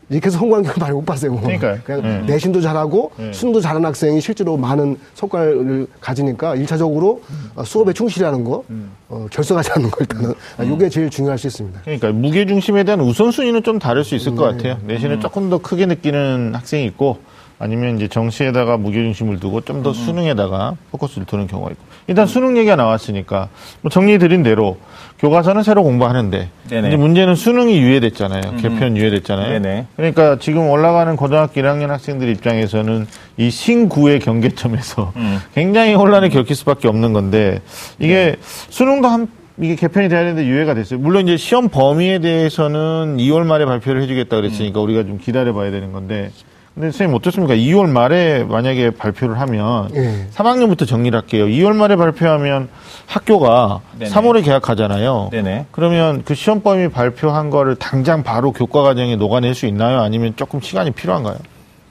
[0.09, 1.35] 이렇게 해서 성공한 경우 많이 못 봤어요.
[1.35, 1.77] 그러니까요.
[1.83, 2.21] 그냥 네.
[2.33, 7.21] 내신도 잘하고 수능도 잘하는 학생이 실제로 많은 성과를 가지니까 일차적으로
[7.55, 8.63] 어, 수업에 충실하는 거,
[9.09, 10.33] 어, 결석하지 않는 거 일단은
[10.73, 11.81] 이게 제일 중요할 수 있습니다.
[11.83, 14.77] 그러니까 무게 중심에 대한 우선순위는 좀 다를 수 있을 것 같아요.
[14.85, 17.17] 내신을 조금 더 크게 느끼는 학생이 있고
[17.59, 22.57] 아니면 이제 정시에다가 무게 중심을 두고 좀 더 수능에다가 포커스를 두는 경우가 있고 일단 수능
[22.57, 23.49] 얘기가 나왔으니까
[23.81, 24.77] 뭐 정리 드린 대로
[25.19, 26.87] 교과서는 새로 공부하는데 네네.
[26.87, 28.55] 이제 문제는 수능이 유예됐잖아요.
[28.59, 29.59] 개편 유예됐잖아요.
[29.59, 29.85] 네네.
[29.95, 33.05] 그러니까 지금 올라가는 고등학교 1학년 학생들 입장에서는
[33.37, 35.13] 이 신구의 경계점에서
[35.53, 37.61] 굉장히 혼란을 겪을 수밖에 없는 건데
[37.99, 39.27] 이게 수능도 한
[39.61, 40.99] 이게 개편이 돼야 되는데 유예가 됐어요.
[40.99, 46.31] 물론 이제 시험 범위에 대해서는 2월 말에 발표를 해주겠다 그랬으니까 우리가 좀 기다려봐야 되는 건데.
[46.75, 47.55] 근데 선생님 어떻습니까?
[47.55, 50.27] 2월 말에 만약에 발표를 하면 예.
[50.33, 51.45] 3학년부터 정리를 할게요.
[51.45, 52.69] 2월 말에 발표하면
[53.07, 54.11] 학교가 네네.
[54.11, 55.29] 3월에 개학하잖아요.
[55.31, 55.65] 네네.
[55.71, 59.99] 그러면 그 시험 범위 발표한 거를 당장 바로 교과 과정에 녹아낼 수 있나요?
[60.01, 61.37] 아니면 조금 시간이 필요한가요?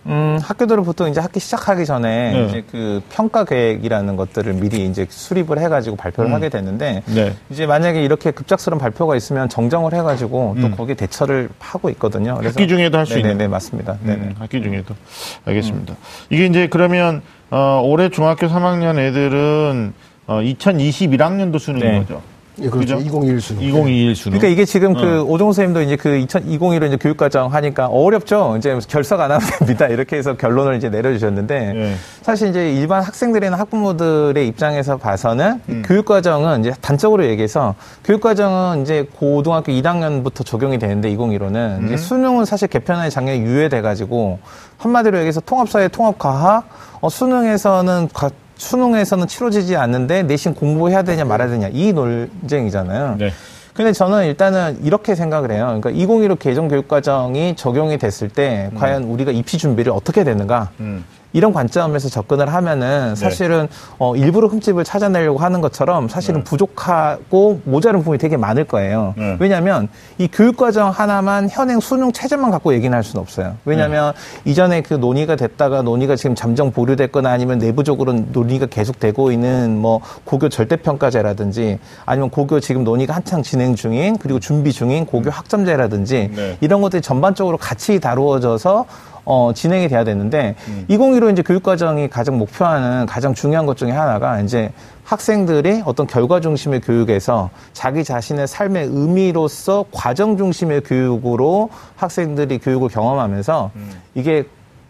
[0.07, 2.47] 음, 학교들은 보통 이제 학기 시작하기 전에 네.
[2.47, 6.35] 이제 그 평가 계획이라는 것들을 미리 이제 수립을 해가지고 발표를 음.
[6.35, 7.35] 하게 되는데 네.
[7.51, 12.37] 이제 만약에 이렇게 급작스러운 발표가 있으면 정정을 해가지고 또 거기에 대처를 하고 있거든요.
[12.39, 12.63] 그래서 음.
[12.63, 13.51] 학기 중에도 할 수 있는.
[13.51, 13.99] 맞습니다.
[14.03, 14.19] 네네.
[14.23, 14.95] 음, 학기 중에도.
[15.45, 15.95] 알겠습니다.
[16.31, 19.93] 이게 이제 그러면, 어, 올해 중학교 3학년 애들은,
[20.27, 21.99] 어, 2021학년도 수능인 네.
[22.01, 22.23] 거죠.
[22.61, 22.97] 예, 그렇죠.
[22.97, 23.07] 그죠?
[23.09, 23.63] 2021 수능.
[23.63, 24.39] 2021 수능.
[24.39, 25.01] 그러니까 이게 지금 어.
[25.01, 28.57] 그 오종호 선생님도 이제 그 2020으로 이제 교육과정 하니까 어렵죠.
[28.59, 29.87] 이제 결석 안 하면 됩니다.
[29.87, 31.95] 이렇게 해서 결론을 이제 내려주셨는데 예.
[32.23, 35.83] 사실 이제 일반 학생들이나 학부모들의 입장에서 봐서는 이 음.
[35.87, 41.87] 교육과정은 이제 단적으로 얘기해서 교육과정은 이제 고등학교 1학년부터 적용이 되는데 2015는 음.
[41.87, 44.39] 이제 수능은 사실 개편안이 작년에 유예돼가지고
[44.79, 46.69] 한마디로 얘기해서 통합사회 통합과학
[47.01, 53.17] 어, 수능에서는 과- 수능에서는 치러지지 않는데 내신 공부해야 되냐 말아야 되냐 이 논쟁이잖아요.
[53.19, 53.33] 네.
[53.73, 55.67] 근데 저는 일단은 이렇게 생각을 해요.
[55.67, 60.71] 그러니까 2015 개정 교육과정이 적용이 됐을 때 과연 우리가 입시 준비를 어떻게 되는가?
[60.81, 61.05] 음.
[61.33, 68.19] 이런 관점에서 접근을 하면은 사실은 어, 일부러 흠집을 찾아내려고 하는 것처럼 사실은 부족하고 모자른 부분이
[68.19, 69.15] 되게 많을 거예요.
[69.17, 69.37] 네.
[69.39, 73.57] 왜냐하면 이 교육과정 하나만 현행 수능 체제만 갖고 얘기는 할 수는 없어요.
[73.65, 74.13] 왜냐하면
[74.45, 80.49] 이전에 그 논의가 됐다가 논의가 지금 잠정 보류됐거나 아니면 내부적으로 논의가 계속되고 있는 뭐 고교
[80.49, 86.57] 절대평가제라든지 아니면 고교 지금 논의가 한창 진행 중인 그리고 준비 중인 고교 학점제라든지 네.
[86.61, 88.87] 이런 것들이 전반적으로 같이 다루어져서
[89.31, 90.87] 어, 진행이 돼야 되는데 음.
[90.89, 94.73] 2015 이제 교육과정이 가장 목표하는 가장 중요한 것 중에 하나가 이제
[95.05, 103.71] 학생들이 어떤 결과 중심의 교육에서 자기 자신의 삶의 의미로서 과정 중심의 교육으로 학생들이 교육을 경험하면서
[103.77, 103.91] 음.
[104.15, 104.47] 이게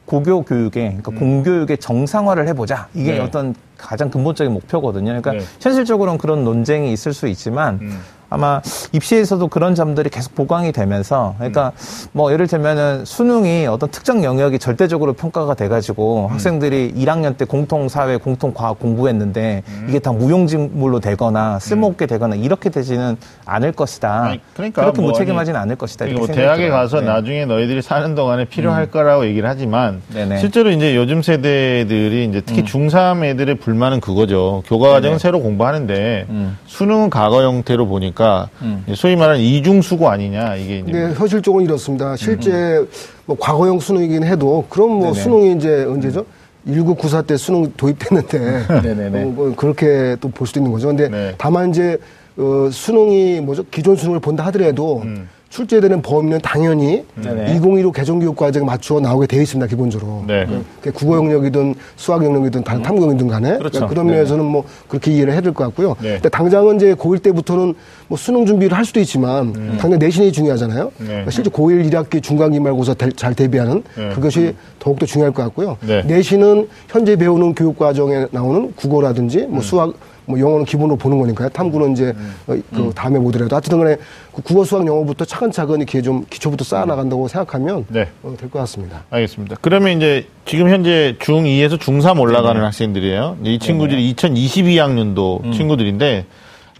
[0.07, 3.19] 고교 교육의 그러니까 공교육의 정상화를 해보자 이게 네.
[3.19, 5.07] 어떤 가장 근본적인 목표거든요.
[5.07, 5.41] 그러니까 네.
[5.61, 7.99] 현실적으로는 그런 논쟁이 있을 수 있지만 음.
[8.31, 8.61] 아마
[8.93, 12.09] 입시에서도 그런 점들이 계속 보강이 되면서 그러니까 음.
[12.13, 16.33] 뭐 예를 들면은 수능이 어떤 특정 영역이 절대적으로 평가가 돼가지고 음.
[16.33, 19.87] 학생들이 1학년 때 공통 사회, 공통 과학 공부했는데 음.
[19.89, 24.25] 이게 다 무용지물로 되거나 쓸모없게 되거나 이렇게 되지는 않을 것이다.
[24.25, 26.05] 아니, 그러니까 그렇게 뭐 무책임하지는 않을 것이다.
[26.05, 26.83] 그러니까 뭐 이렇게 생각이 대학에 들어요.
[26.83, 27.07] 가서 네.
[27.07, 30.35] 나중에 너희들이 사는 동안에 필요할 거라고 얘기를 하지만 네네.
[30.35, 30.39] 음.
[30.39, 34.63] 실제로 이제 요즘 세대들이 이제 특히 중3 애들의 불만은 그거죠.
[34.67, 35.19] 교과 과정은 네네.
[35.19, 36.57] 새로 공부하는데 음.
[36.67, 38.83] 수능은 과거 형태로 보니까 음.
[38.95, 42.17] 소위 말하는 이중 수고 아니냐 이게 이제 근데 현실적으로 이렇습니다.
[42.17, 42.83] 실제
[43.27, 45.13] 뭐 과거형 수능이긴 해도 그럼 뭐 음.
[45.13, 45.23] 네네.
[45.23, 46.25] 수능이 이제 언제죠?
[46.67, 48.39] 1994 때 수능 도입됐는데
[48.83, 49.23] 네네네.
[49.23, 50.89] 어, 뭐 그렇게 또 볼 수도 있는 거죠.
[50.89, 51.35] 근데 네.
[51.37, 51.99] 다만 이제
[52.39, 53.65] 어, 수능이 뭐죠?
[53.71, 55.03] 기존 수능을 본다 하더라도
[55.51, 57.23] 출제되는 범위는 당연히 음.
[57.23, 57.55] 네네.
[57.57, 59.67] 2015 개정교육 과정에 맞추어 나오게 돼 있습니다.
[59.67, 60.25] 기본적으로.
[60.27, 60.47] 네.
[60.81, 63.59] 그게 국어 영역이든 수학 영역이든 다른 탐구 영역이든 간에 음.
[63.59, 63.87] 그렇죠.
[63.87, 64.13] 그런 네.
[64.15, 65.97] 면에서는 뭐 그렇게 이해를 해야 될 것 같고요.
[66.03, 66.15] 네.
[66.15, 67.75] 근데 당장은 이제 고1 때부터는
[68.09, 70.93] 뭐 수능 준비를 할 수도 있지만 당장 내신이 중요하잖아요.
[70.99, 71.07] 네.
[71.07, 74.11] 그러니까 실제 고1 1학기 중간 기말고사 대- 잘 대비하는 네.
[74.11, 75.79] 그것이 더욱더 중요할 것 같고요.
[75.87, 76.03] 네.
[76.03, 79.93] 내신은 현재 배우는 교육 과정에 나오는 국어라든지 뭐 수학
[80.29, 81.49] 뭐 영어는 기본으로 보는 거니까요.
[81.49, 82.15] 탐구는 이제
[82.47, 83.97] 어, 그 다음에 보더라도 하여튼 간에
[84.33, 88.09] 그 국어 수학 영어부터 차근차근 이렇게 좀 기초부터 쌓아 나간다고 생각하면 네.
[88.23, 89.05] 될것 같습니다.
[89.09, 89.57] 알겠습니다.
[89.63, 93.39] 그러면 이제 지금 현재 중2에서 중3 올라가는 학생들이에요.
[93.43, 96.27] 이 친구들이 2022학년도 친구들인데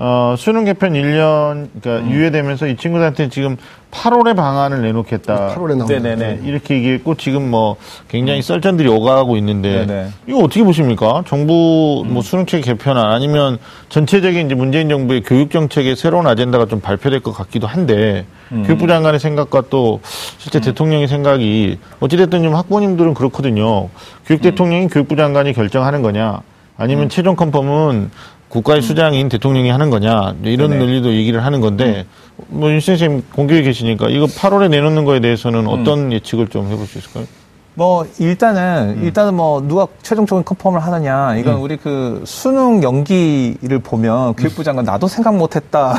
[0.01, 3.57] 어, 수능 개편 1년 그러니까 유예되면서 이 친구들한테 지금
[3.91, 5.57] 8월에 방안을 내놓겠다.
[5.57, 6.43] 8월에 나오는 네네네.
[6.45, 10.09] 이렇게 얘기했고 지금 뭐 굉장히 썰전들이 오가고 있는데 네네.
[10.29, 11.25] 이거 어떻게 보십니까?
[11.27, 13.59] 정부 뭐 수능책 개편안 아니면
[13.89, 19.19] 전체적인 이제 문재인 정부의 교육 정책의 새로운 아젠다가 좀 발표될 것 같기도 한데 교육부 장관의
[19.19, 20.01] 생각과 또
[20.39, 23.89] 실제 대통령의 생각이 어찌됐든 좀 학부모님들은 그렇거든요.
[24.27, 26.41] 교육 대통령이 교육부 장관이 결정하는 거냐
[26.77, 28.11] 아니면 최종 컨펌은
[28.49, 30.85] 국가의 수장인 대통령이 하는 거냐 이런 네네.
[30.85, 32.07] 논리도 얘기를 하는 건데
[32.49, 36.99] 뭐 윤 선생님 공교에 계시니까 이거 8월에 내놓는 거에 대해서는 어떤 예측을 좀 해볼 수
[36.99, 37.27] 있을까요?
[37.75, 39.05] 뭐 일단은 음.
[39.05, 45.07] 일단은 뭐 누가 최종적인 컨펌을 하느냐 이건 우리 그 수능 연기를 보면 교육부 장관 나도
[45.07, 45.97] 생각 못했다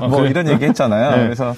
[0.00, 0.30] 뭐 아, 그래?
[0.30, 1.10] 이런 얘기 했잖아요.
[1.16, 1.22] 네.
[1.24, 1.54] 그래서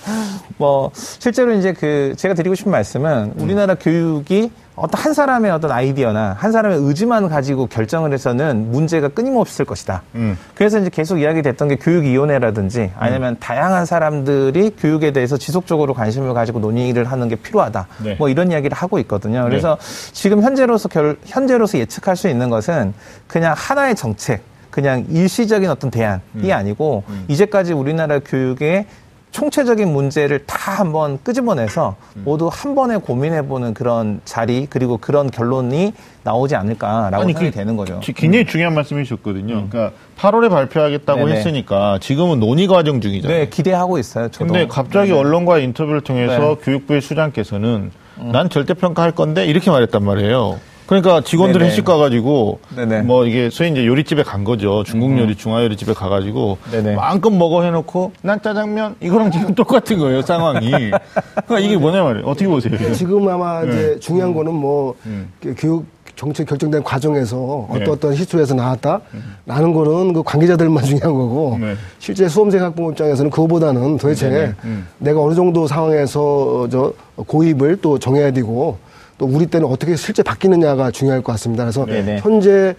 [0.57, 3.43] 뭐 실제로 이제 그 제가 드리고 싶은 말씀은 음.
[3.45, 4.51] 우리나라 교육이
[4.81, 10.03] 어떤 한 사람의 어떤 아이디어나 한 사람의 의지만 가지고 결정을 해서는 문제가 끊임없을 것이다.
[10.15, 10.39] 음.
[10.55, 17.05] 그래서 이제 계속 이야기됐던 게 교육위원회라든지 아니면 다양한 사람들이 교육에 대해서 지속적으로 관심을 가지고 논의를
[17.05, 17.87] 하는 게 필요하다.
[18.03, 18.17] 네.
[18.19, 19.45] 뭐 이런 이야기를 하고 있거든요.
[19.45, 19.77] 그래서
[20.13, 22.95] 지금 현재로서 결, 현재로서 예측할 수 있는 것은
[23.27, 26.51] 그냥 하나의 정책, 그냥 일시적인 어떤 대안이 음.
[26.51, 28.87] 아니고 이제까지 우리나라 교육의
[29.33, 32.23] 총체적인 문제를 다 한번 끄집어내서 음.
[32.25, 35.93] 모두 한 번에 고민해보는 그런 자리 그리고 그런 결론이
[36.25, 38.01] 나오지 않을까라고 아니, 생각이 그- 되는 거죠.
[38.03, 39.69] 지- 굉장히 중요한 말씀해 주셨거든요.
[39.71, 41.27] 그러니까 8월에 발표하겠다고 음.
[41.27, 41.39] 네네.
[41.39, 43.39] 했으니까 지금은 논의 과정 중이잖아요.
[43.39, 44.29] 네, 기대하고 있어요.
[44.31, 44.47] 저도.
[44.47, 45.21] 근데 갑자기 네네.
[45.21, 46.57] 언론과의 인터뷰를 통해서 네.
[46.63, 47.93] 교육부의 수장께서는
[48.33, 50.59] 난 절대 평가할 건데 이렇게 말했단 말이에요.
[50.91, 51.71] 그러니까 직원들이 네네.
[51.71, 53.03] 회식 가가지고 네네.
[53.03, 54.83] 뭐 이게 소위 이제 요리집에 간 거죠.
[54.83, 56.97] 중국 요리, 중화 요리집에 가가지고 네네.
[56.97, 60.69] 마음껏 먹어 해놓고 난 짜장면 이거랑 지금 똑같은 거예요 상황이.
[60.69, 62.27] 그러니까 이게 뭐냐 말이에요.
[62.27, 62.75] 어떻게 보세요?
[62.75, 62.93] 이거?
[62.93, 64.01] 지금 아마 이제 네.
[64.01, 65.31] 중요한 거는 뭐 음.
[65.41, 67.77] 그 교육 정책 결정된 과정에서 네.
[67.83, 71.77] 어떤 어떤 시초에서 나왔다라는 거는 그 관계자들만 중요한 거고 네.
[72.01, 74.53] 실제 수험생 학부모 입장에서는 그거보다는 도대체.
[74.65, 74.89] 음.
[74.99, 78.77] 내가 어느 정도 상황에서 저 고입을 또 정해야 되고
[79.21, 81.65] 또 우리 때는 어떻게 실제 바뀌느냐가 중요할 것 같습니다.
[81.65, 82.21] 그래서 네네.
[82.23, 82.75] 현재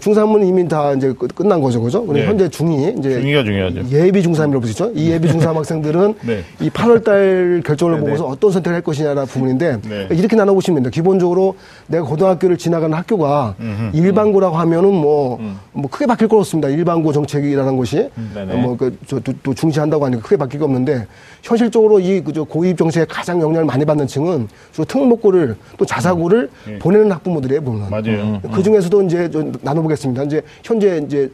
[0.00, 2.00] 중삼은 이미 다 이제 끝- 끝난 거죠, 그죠?
[2.04, 2.26] 그리고 네.
[2.26, 3.84] 현재 중이 이제 중이가 중요하죠.
[3.92, 4.90] 예비 중삼이라고 부르죠.
[4.96, 6.42] 이 예비 중삼 학생들은 네.
[6.60, 8.04] 이 8월달 결정을 네네.
[8.04, 10.08] 보고서 어떤 선택을 할 것이냐라는 부분인데 네.
[10.10, 10.92] 이렇게 나눠보시면 됩니다.
[10.92, 11.54] 기본적으로
[11.86, 13.54] 내가 고등학교를 지나가는 학교가
[13.92, 15.38] 일반고라고 하면은 뭐,
[15.72, 16.68] 뭐 크게 바뀔 거 없습니다.
[16.68, 18.54] 일반고 정책이라는 것이 네네.
[18.56, 21.06] 뭐그또 중시한다고 하니까 크게 바뀔 거 없는데
[21.44, 27.12] 현실적으로 이 그저 고입 정책에 가장 영향을 많이 받는 층은 주로 특목고를 또 자사고를 보내는
[27.12, 27.88] 학부모들이에요, 보면.
[27.88, 28.40] 맞아요.
[28.52, 30.24] 그 중에서도 이제 좀 나눠보겠습니다.
[30.24, 31.30] 이제 현재 이제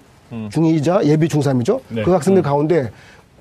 [0.50, 1.80] 중이자 예비 중삼이죠.
[1.88, 2.02] 네.
[2.02, 2.90] 그 학생들 가운데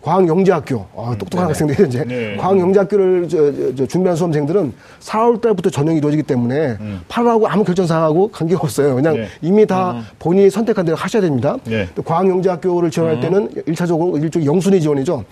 [0.02, 2.36] 과학영재학교, 아, 똑똑한 학생들이 이제 네.
[2.36, 8.62] 과학영재학교를 저, 저, 저 준비한 수험생들은 4월 달부터 전형이 이루어지기 때문에 8월하고 아무 결정사항하고 관계가
[8.64, 8.96] 없어요.
[8.96, 9.28] 그냥 네.
[9.42, 11.58] 이미 다 본인이 선택한 대로 하셔야 됩니다.
[11.66, 11.88] 네.
[11.94, 15.24] 또 과학영재학교를 지원할 때는 일차적으로 일종의 영순위 지원이죠.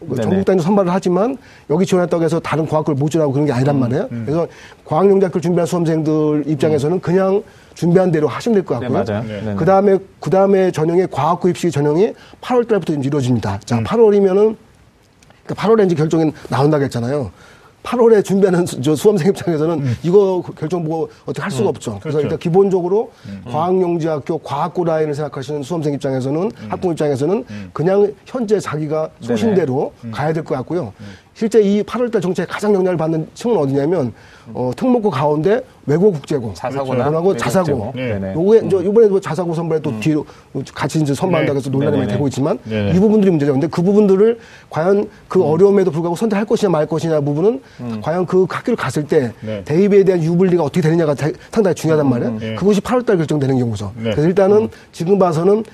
[0.00, 0.20] 네네.
[0.20, 1.38] 전국 단위 선발을 하지만
[1.70, 4.08] 여기 지원했다고 해서 다른 과학교를 못 지원하고 그런 게 아니란 말이에요.
[4.10, 4.46] 그래서
[4.84, 7.42] 과학영재학교 준비한 수험생들 입장에서는 그냥
[7.78, 9.04] 준비한 대로 하시면 될것 네, 같고요.
[9.06, 9.22] 맞아요.
[9.28, 9.40] 네.
[9.40, 9.54] 네네.
[9.54, 13.54] 그 다음에 그 다음에 전형의 과학 구입식 전형이 8월 달부터 이루어집니다.
[13.54, 13.60] 음.
[13.64, 14.56] 자, 8월이면은
[15.46, 17.30] 그러니까 8월에 이제 결정이 나온다고 했잖아요.
[17.84, 21.92] 8월에 준비하는 수- 저 수험생 입장에서는 이거 결정 보고 어떻게 할 수가 없죠.
[21.92, 21.98] 음.
[22.02, 22.26] 그래서 그렇죠.
[22.26, 23.12] 일단 기본적으로
[23.50, 26.50] 과학영재학교 과학고 라인을 생각하시는 수험생 입장에서는 음.
[26.68, 30.10] 학부모 입장에서는 그냥 현재 자기가 소신대로 음.
[30.10, 30.92] 가야 될 것 같고요.
[31.34, 34.12] 실제 이 8월달 정책에 가장 영향을 받는 층은 어디냐면
[34.52, 37.92] 어, 특목고 가운데 외고 국제고 자사고나 그러고 외고 자사고.
[37.94, 38.32] 네.
[38.34, 40.24] 요게 이제 이번에 뭐 자사고 선발에 또 뒤로
[40.74, 42.10] 같이 이제 선발한다고 해서 논란이 많이.
[42.12, 42.90] 되고 있지만 네네.
[42.94, 43.52] 이 부분들이 문제죠.
[43.52, 47.60] 근데 그 부분들을 과연 그 어려움에도 불구하고 선택할 것이냐 말 것이냐 부분은
[48.02, 49.62] 과연 그 학교를 갔을 때 네.
[49.64, 52.38] 대입에 대한 유불리가 어떻게 되느냐가 대- 상당히 중요하단 말이에요.
[52.38, 52.54] 네.
[52.54, 53.92] 그것이 8월달 결정되는 경우죠.
[53.96, 54.10] 네.
[54.10, 55.64] 그래서 일단은 지금 봐서는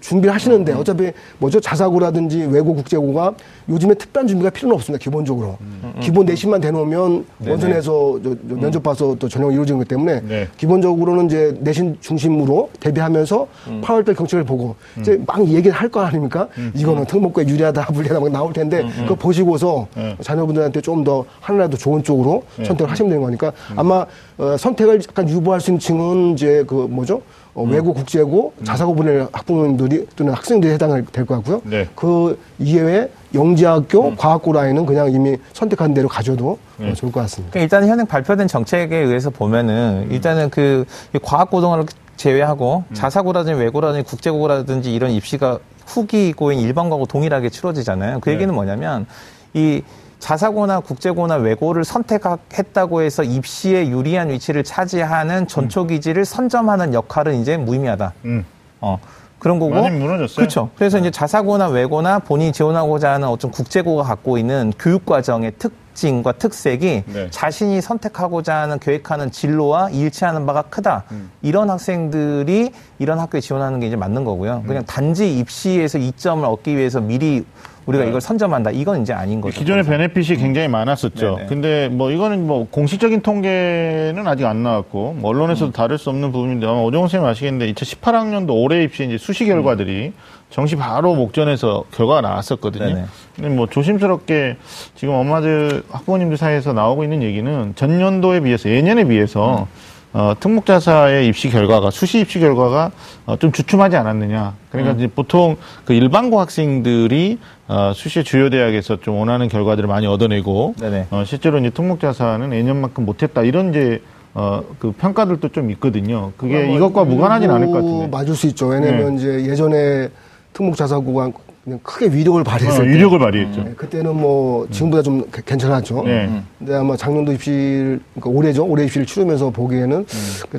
[0.00, 1.58] 준비를 하시는데 어차피 뭐죠?
[1.60, 3.34] 자사고라든지 외고 국제고가
[3.68, 5.58] 요즘에 특별한 준비가 필요는 없습니다 기본적으로.
[6.00, 7.50] 기본 내신만 대놓으면 네네.
[7.50, 10.48] 원선에서 저- 저 면접 봐서 또 전형이 이루어지는 것 때문에 네.
[10.56, 13.46] 기본적으로는 이제 내신 중심으로 대비하면서
[13.82, 16.46] 8월달 경책을 보고 이제 막 얘기를 할 거 아닙니까?
[16.76, 20.16] 이거는 특목고에 유리하다 불리하다 막 나올 텐데 그거 보시고서 네.
[20.22, 24.04] 자녀분들한테 좀 더 하나라도 좋은 쪽으로 선택을 하시면 되는 거니까 아마
[24.40, 27.20] 어, 선택을 약간 유보할 수 있는 층은 이제 그 뭐죠?
[27.52, 31.60] 어, 외고 국제고 자사고 보낼 학부모님들이 또는 학생들이 해당될 것 같고요.
[31.64, 31.86] 네.
[31.94, 37.52] 그 이외에 영재학교 과학고 라인은 그냥 이미 선택한 대로 가져도 어, 좋을 것 같습니다.
[37.52, 40.86] 그러니까 일단 현행 발표된 정책에 의해서 보면은 일단은 그
[41.22, 41.84] 과학고등어를
[42.16, 48.20] 제외하고 자사고라든지 외고라든지 국제고라든지 이런 입시가 후기고인 일반고하고 동일하게 치러지잖아요.
[48.20, 48.36] 그 네.
[48.36, 49.06] 얘기는 뭐냐면
[49.52, 49.82] 이
[50.20, 58.12] 자사고나 국제고나 외고를 선택했다고 해서 입시에 유리한 위치를 차지하는 전초 기지를 선점하는 역할은 이제 무의미하다.
[58.26, 58.44] 음.
[58.80, 58.98] 어.
[59.38, 59.72] 그런 거고.
[59.72, 60.36] 많이 무너졌어요.
[60.36, 60.70] 그렇죠.
[60.76, 67.04] 그래서 이제 자사고나 외고나 본인이 지원하고자 하는 어떤 국제고가 갖고 있는 교육 과정의 특징과 특색이
[67.06, 67.30] 네.
[67.30, 71.04] 자신이 선택하고자 하는 계획하는 진로와 일치하는 바가 크다.
[71.12, 71.30] 음.
[71.40, 74.62] 이런 학생들이 이런 학교에 지원하는 게 이제 맞는 거고요.
[74.66, 77.46] 그냥 단지 입시에서 이점을 얻기 위해서 미리
[77.86, 78.70] 우리가 이걸 선점한다.
[78.70, 79.54] 이건 이제 아닌 거죠.
[79.54, 79.58] 네.
[79.58, 81.36] 기존의 베네핏이 굉장히 많았었죠.
[81.36, 81.46] 네네.
[81.48, 86.66] 근데 뭐 이거는 뭐 공식적인 통계는 아직 안 나왔고 뭐 언론에서도 다룰 수 없는 부분인데
[86.66, 90.12] 아마 오정훈 선생님 아시겠는데 2018학년도 올해 입시 이제 수시 결과들이
[90.50, 92.84] 정시 바로 목전에서 결과가 나왔었거든요.
[92.84, 93.04] 네네.
[93.36, 94.56] 근데 뭐 조심스럽게
[94.94, 99.68] 지금 엄마들 학부모님들 사이에서 나오고 있는 얘기는 전년도에 비해서 예년에 비해서
[100.12, 102.90] 어, 특목자사의 입시 결과가 수시 입시 결과가
[103.26, 104.54] 어, 좀 주춤하지 않았느냐.
[104.70, 110.74] 그러니까 이제 보통 그 일반고 학생들이 어, 수시 주요 대학에서 좀 원하는 결과들을 많이 얻어내고
[110.80, 111.06] 네네.
[111.10, 114.02] 어, 실제로 이제 특목자사는 예년만큼 못했다 이런 이제
[114.34, 116.32] 어, 그 평가들도 좀 있거든요.
[116.36, 118.06] 그게 뭐 이것과 무관하진 않을 것 같은데.
[118.08, 118.66] 맞을 수 있죠.
[118.66, 120.08] 왜냐면 이제 예전에
[120.52, 121.49] 특목 자사고가 그냥
[121.82, 123.62] 크게 위력을 어, 발휘했을 때 위력을 발휘했죠.
[123.64, 126.02] 네, 그때는 뭐 지금보다 좀 개- 괜찮았죠.
[126.04, 126.42] 네.
[126.58, 128.64] 근데 아마 작년도 입시를 그러니까 올해죠.
[128.66, 130.06] 올해 입시를 치르면서 보기에는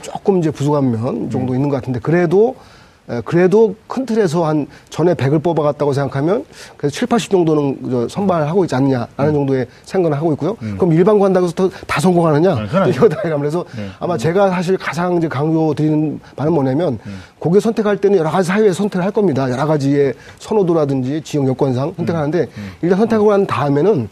[0.02, 2.81] 조금 이제 부족한 면 정도 있는 것 같은데 그래도 에,
[3.26, 6.46] 그래도 큰 틀에서 한 전에 100을 뽑아갔다고 생각하면
[6.78, 10.56] 그래서 7, 80 정도는 저 선발하고 있지 않느냐라는 정도의 생각을 하고 있고요.
[10.56, 12.52] 그럼 일반고 한다고 해서 더다 성공하느냐?
[12.52, 13.66] 아, 그건 이거다 그래서
[14.00, 17.00] 아마 제가 사실 가장 이제 강조드리는 바는 뭐냐면
[17.40, 19.50] 고개 선택할 때는 여러 가지 사회에 선택을 할 겁니다.
[19.52, 22.48] 여러 가지의 선호도라든지 지역 여건상 선택하는데
[22.82, 24.08] 일단 선택하고 난 다음에는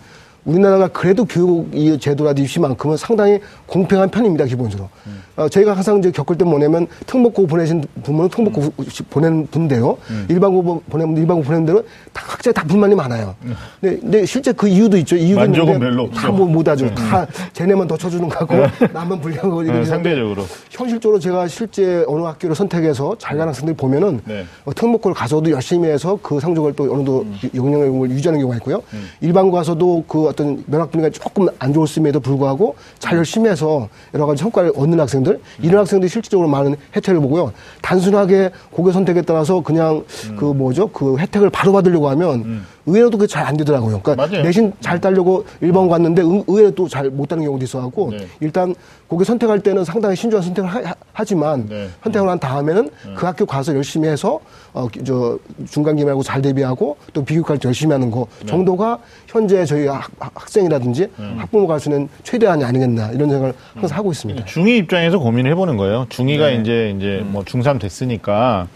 [0.49, 4.89] 우리나라가 그래도 교육 이 제도라든지 입시만큼은 상당히 공평한 편입니다 기본적으로.
[5.35, 8.73] 어, 저희가 항상 이제 겪을 때 뭐냐면 특목고 보내신 부모는 특목고
[9.09, 9.97] 보낸 분인데요.
[10.27, 11.81] 일반고 보내면 일반고 보낸 데는
[12.11, 13.35] 다 각자 다 불만이 많아요.
[13.79, 15.15] 근데, 근데 실제 그 이유도 있죠.
[15.15, 16.19] 이유도 만족은 별로 없죠.
[16.19, 16.93] 다뭐 못 하죠.
[16.93, 18.55] 다 쟤네만 더 쳐주는 거고
[18.91, 20.43] 나만 불리하고 네, 이런 상대적으로.
[20.71, 24.45] 현실적으로 제가 실제 어느 학교를 선택해서 잘 가는 학생들 보면은 네.
[24.65, 28.81] 어, 특목고를 가서도 열심히 해서 그 성적을 또 어느 정도 영향력을 유지하는 경우가 있고요.
[29.21, 34.41] 일반고 가서도 그 어떤 면학 분위기가 조금 안 좋았음에도 불구하고 잘 열심히 해서 여러 가지
[34.41, 37.51] 성과를 얻는 학생들 이런 학생들이 실질적으로 많은 혜택을 보고요.
[37.81, 40.03] 단순하게 고교 선택에 따라서 그냥
[40.37, 43.99] 그 뭐죠 그 혜택을 바로 받으려고 하면 의외로도 그게 잘안 되더라고요.
[44.01, 44.43] 그러니까 맞아요.
[44.43, 48.27] 내신 잘 따려고 일반 갔는데 의- 의외로 또 잘 못 따는 경우도 있어갖고 네.
[48.39, 48.73] 일단
[49.07, 50.69] 고교 선택할 때는 상당히 신중한 선택을
[51.13, 51.89] 하, 지만 네.
[52.03, 54.39] 선택을 한 다음에는 그 학교 가서 열심히 해서
[54.73, 55.37] 어, 저
[55.69, 58.45] 중간 기 말고 잘 대비하고 또때 열심히 하는 거 네.
[58.45, 60.09] 정도가 현재 저희 학,
[60.47, 64.45] 생이라든지 학부모가 할 수 있는 최대한이 아니겠나 이런 생각을 항상 하고 있습니다.
[64.45, 66.05] 중이 입장에서 고민을 해보는 거예요.
[66.09, 68.67] 중이가 이제 이제 뭐 중3 됐으니까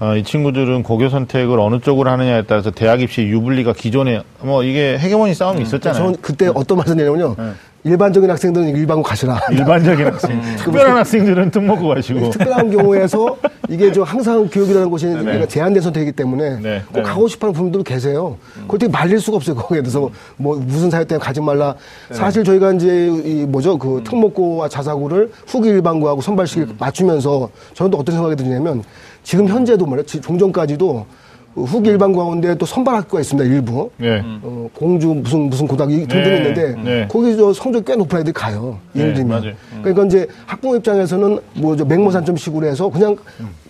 [0.00, 4.98] 어, 이 친구들은 고교 선택을 어느 쪽으로 하느냐에 따라서 대학 입시 유불리가 기존에 뭐 이게
[4.98, 6.02] 헤게모니 싸움이 있었잖아요.
[6.02, 7.36] 저는 그때 어떤 말을 했냐면요.
[7.84, 9.40] 일반적인 학생들은 일반고 가시라.
[9.52, 12.30] 일반적인 학생, 특별한 학생들은 특목고 가시고.
[12.30, 13.36] 특별한 경우에서
[13.68, 16.82] 이게 저 항상 교육이라는 곳이 그러니까 제한된 선택이기 때문에 네.
[16.92, 18.36] 꼭 가고 싶어 하는 분들도 계세요.
[18.62, 19.54] 그걸 되게 말릴 수가 없어요.
[19.56, 21.74] 거기에 대해서 뭐 무슨 사유 때문에 가지 말라.
[22.10, 28.16] 사실 저희가 이제 이 뭐죠 그 특목고와 자사고를 후기 일반고하고 선발식을 맞추면서 저는 또 어떤
[28.16, 28.82] 생각이 드냐면
[29.22, 31.06] 지금 현재도 말이야 지- 종전까지도
[31.54, 33.48] 후기 일반고 가운데 또 선발 학교가 있습니다.
[33.48, 33.90] 일부.
[33.96, 34.22] 네.
[34.42, 37.08] 어, 공주 무슨 무슨 고등학교 등등 네, 있는데 네.
[37.10, 38.78] 거기 저 성적 꽤 높은 애들이 가요.
[38.94, 39.40] 예를 네, 들면.
[39.40, 39.54] 맞아요.
[39.82, 43.16] 그러니까 이제 학부모 입장에서는 뭐저 맹모산점식으로 해서 그냥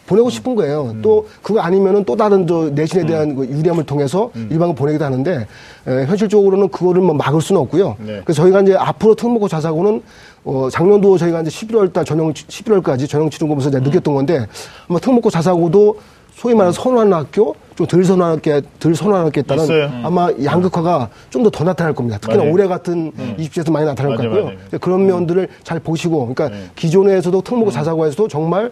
[0.07, 0.91] 보내고 싶은 거예요.
[0.95, 1.03] 음.
[1.03, 4.49] 또 그거 아니면은 또 다른 저 내신에 대한 그 유리함을 통해서 음.
[4.51, 5.47] 일반을 보내기도 하는데
[5.87, 7.97] 에, 현실적으로는 그거를 뭐 막을 수는 없고요.
[8.01, 8.21] 네.
[8.25, 10.03] 그래서 저희가 이제 앞으로 특목고 자사고는
[10.45, 13.71] 어, 작년도 저희가 이제 11월 달 전형 11월까지 전형 치른 거면서 음.
[13.71, 14.47] 이제 느꼈던 건데
[14.89, 15.99] 아마 특목고 자사고도
[16.39, 19.91] 소위 말하는 선호하는 학교, 좀 덜 선호하는 게, 덜 선호하는 학교에 따른 있어요.
[20.05, 22.17] 아마 양극화가 좀 더더 나타날 겁니다.
[22.19, 22.53] 특히나 맞아요.
[22.53, 24.57] 올해 같은 20대에서 많이 나타날 것 맞아요, 같고요.
[24.57, 24.79] 맞아요.
[24.81, 26.71] 그런 면들을 잘 보시고, 그러니까 네.
[26.77, 28.71] 기존에서도 특목고 자사고에서도 정말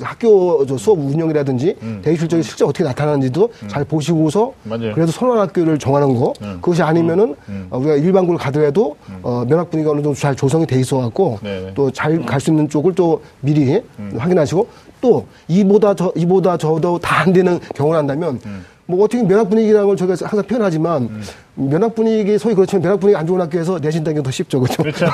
[0.00, 4.92] 학교 저 수업 운영이라든지 대입 실적이 실제 어떻게 나타나는지도 잘 보시고서 맞아요.
[4.94, 7.36] 그래도 선호하는 학교를 정하는 거 그것이 아니면은
[7.70, 11.74] 어, 우리가 일반고를 가더라도 어, 면학 분위기가 어느 정도 잘 조성이 돼 있어 갖고 네네.
[11.74, 13.80] 또잘 갈 수 있는 쪽을 또 미리
[14.16, 14.66] 확인하시고
[15.00, 18.38] 또 이보다 저 이보다 저도 다 안 되는 경우를 한다면
[18.86, 21.08] 뭐 어떻게 면학 분위기라는 걸 저희가 항상 표현하지만
[21.54, 24.82] 면학 분위기 소위 그렇지만 면학 분위기 안 좋은 학교에서 내신 단계가 더 쉽죠 그렇죠?
[24.82, 25.06] 그렇죠.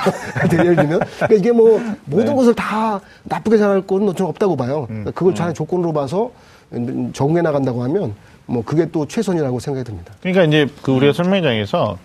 [0.52, 2.34] 예를 들면 그러니까 이게 뭐 모든 네.
[2.34, 4.82] 것을 다 나쁘게 잘할 거는 저는 없다고 봐요.
[4.90, 5.04] 음.
[5.04, 6.30] 그러니까 그걸 잘 조건으로 봐서
[7.12, 8.14] 적응해 나간다고 하면
[8.50, 10.12] 뭐 그게 또 최선이라고 생각이 듭니다.
[10.20, 11.98] 그러니까 이제 그 우리가 설명장에서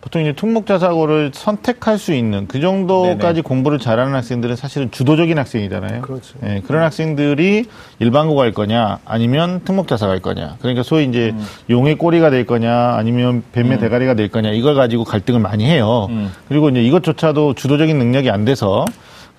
[0.00, 6.02] 보통 이제 특목자 사고를 선택할 수 있는 그 정도까지 공부를 잘하는 학생들은 사실은 주도적인 학생이잖아요.
[6.02, 6.34] 그렇죠.
[6.44, 7.66] 예, 그런 학생들이
[8.00, 10.56] 일반고 갈 거냐 아니면 특목자사 갈 거냐.
[10.58, 11.32] 그러니까 소위 이제
[11.70, 16.08] 용의 꼬리가 될 거냐 아니면 뱀의 대가리가 될 거냐 이걸 가지고 갈등을 많이 해요.
[16.48, 18.84] 그리고 이제 이것조차도 주도적인 능력이 안 돼서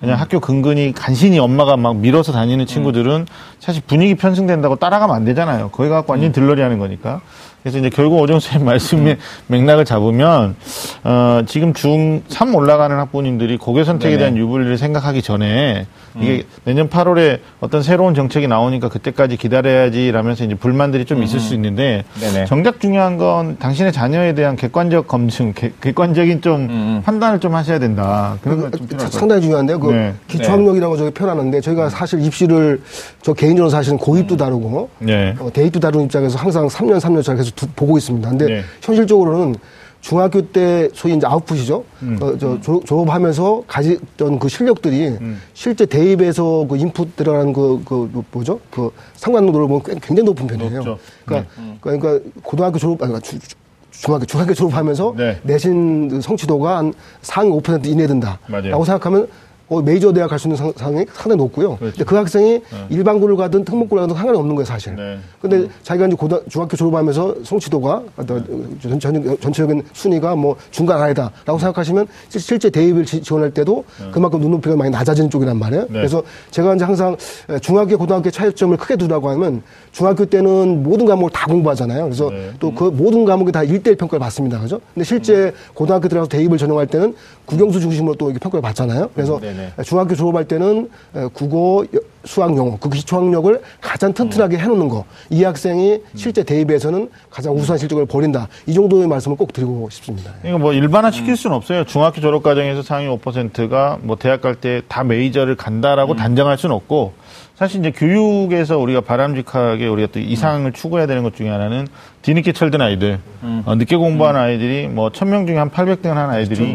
[0.00, 3.26] 그냥 학교 근근히 간신히 엄마가 막 밀어서 다니는 친구들은
[3.58, 5.70] 사실 분위기 편승된다고 따라가면 안 되잖아요.
[5.70, 7.20] 거기 갖고 완전히 들러리 하는 거니까.
[7.64, 9.16] 그래서 이제 결국 오정 선생님 말씀의
[9.48, 10.54] 맥락을 잡으면,
[11.02, 15.86] 어, 지금 중3 올라가는 학부모님들이 고교 선택에 대한 유불리를 생각하기 전에
[16.20, 21.54] 이게 내년 8월에 어떤 새로운 정책이 나오니까 그때까지 기다려야지 라면서 이제 불만들이 좀 있을 수
[21.54, 22.44] 있는데 네네.
[22.44, 28.36] 정작 중요한 건 당신의 자녀에 대한 객관적 검증, 객- 객관적인 좀 판단을 좀 하셔야 된다.
[28.42, 29.08] 그런 것 같아요.
[29.10, 29.80] 상당히 중요한데요.
[29.80, 30.12] 그 네.
[30.28, 32.82] 기초학력이라고 저희 표현하는데 저희가 사실 입시를
[33.22, 35.34] 저 개인적으로 사실은 고입도 다루고 네.
[35.40, 38.28] 어, 대입도 다루는 입장에서 항상 3년 3년 차 계속 두- 보고 있습니다.
[38.28, 38.62] 근데 네.
[38.82, 39.56] 현실적으로는
[40.00, 41.82] 중학교 때 소위 이제 아웃풋이죠.
[42.02, 42.18] 음.
[42.20, 45.40] 어, 저 졸업, 졸업하면서 가지던 그 실력들이 음.
[45.54, 48.60] 실제 대입에서 그 인풋 들어가는 그, 그 뭐죠?
[48.70, 50.76] 그 상관도를 보면 꽤- 굉장히 높은 편이에요.
[50.82, 50.98] 높죠.
[51.24, 53.56] 그러니까, 그러니까 고등학교 졸업, 아니, 주- 주-
[53.92, 55.38] 중학교, 중학교 졸업하면서 네.
[55.44, 58.38] 내신 그 성취도가 한 상위 5% 이내 든다.
[58.48, 58.70] 맞아요.
[58.72, 59.26] 라고 생각하면
[59.74, 61.76] 어, 메이저 대학 갈 수 있는 상, 상황이 상당히 높고요.
[61.76, 61.92] 그렇죠.
[61.96, 62.60] 근데 그 학생이
[62.90, 64.94] 일반고를 가든 특목고를 가든 상관이 없는 거예요, 사실.
[64.94, 65.18] 네.
[65.40, 71.58] 근데 자기가 이제 고등, 중학교 졸업하면서 성취도가 어떤 전, 전, 전체적인 순위가 뭐 중간 아래다라고
[71.58, 75.82] 생각하시면 실- 실제 대입을 지- 지원할 때도 그만큼 눈높이가 많이 낮아지는 쪽이란 말이에요.
[75.84, 75.92] 네.
[75.92, 77.16] 그래서 제가 이제 항상
[77.60, 82.04] 중학교, 고등학교 차이점을 크게 두라고 하면 중학교 때는 모든 과목을 다 공부하잖아요.
[82.04, 82.50] 그래서 네.
[82.60, 84.60] 또그 모든 과목이 다 1대1 평가를 받습니다.
[84.60, 84.80] 그죠?
[84.92, 87.14] 근데 실제 고등학교 들어가서 대입을 전형할 때는
[87.46, 89.10] 국영수 중심으로 또 이렇게 평가를 받잖아요.
[89.14, 89.72] 그래서 네네.
[89.84, 95.04] 중학교 졸업할 때는 에, 국어, 여- 수학 영어, 그 기초학력을 가장 튼튼하게 해놓는 거.
[95.28, 98.48] 이 학생이 실제 대입에서는 가장 우수한 실적을 벌인다.
[98.66, 100.32] 이 정도의 말씀을 꼭 드리고 싶습니다.
[100.42, 101.84] 이거 뭐 일반화 시킬 수는 없어요.
[101.84, 107.12] 중학교 졸업 과정에서 상위 5%가 뭐 대학 갈 때 다 메이저를 간다라고 단정할 수는 없고
[107.56, 111.86] 사실 이제 교육에서 우리가 바람직하게 우리가 또 이상을 추구해야 되는 것 중에 하나는
[112.22, 113.20] 뒤늦게 철든 아이들,
[113.66, 116.72] 어, 늦게 공부하는 아이들이 뭐 천 명 중에 한 800등 한 아이들이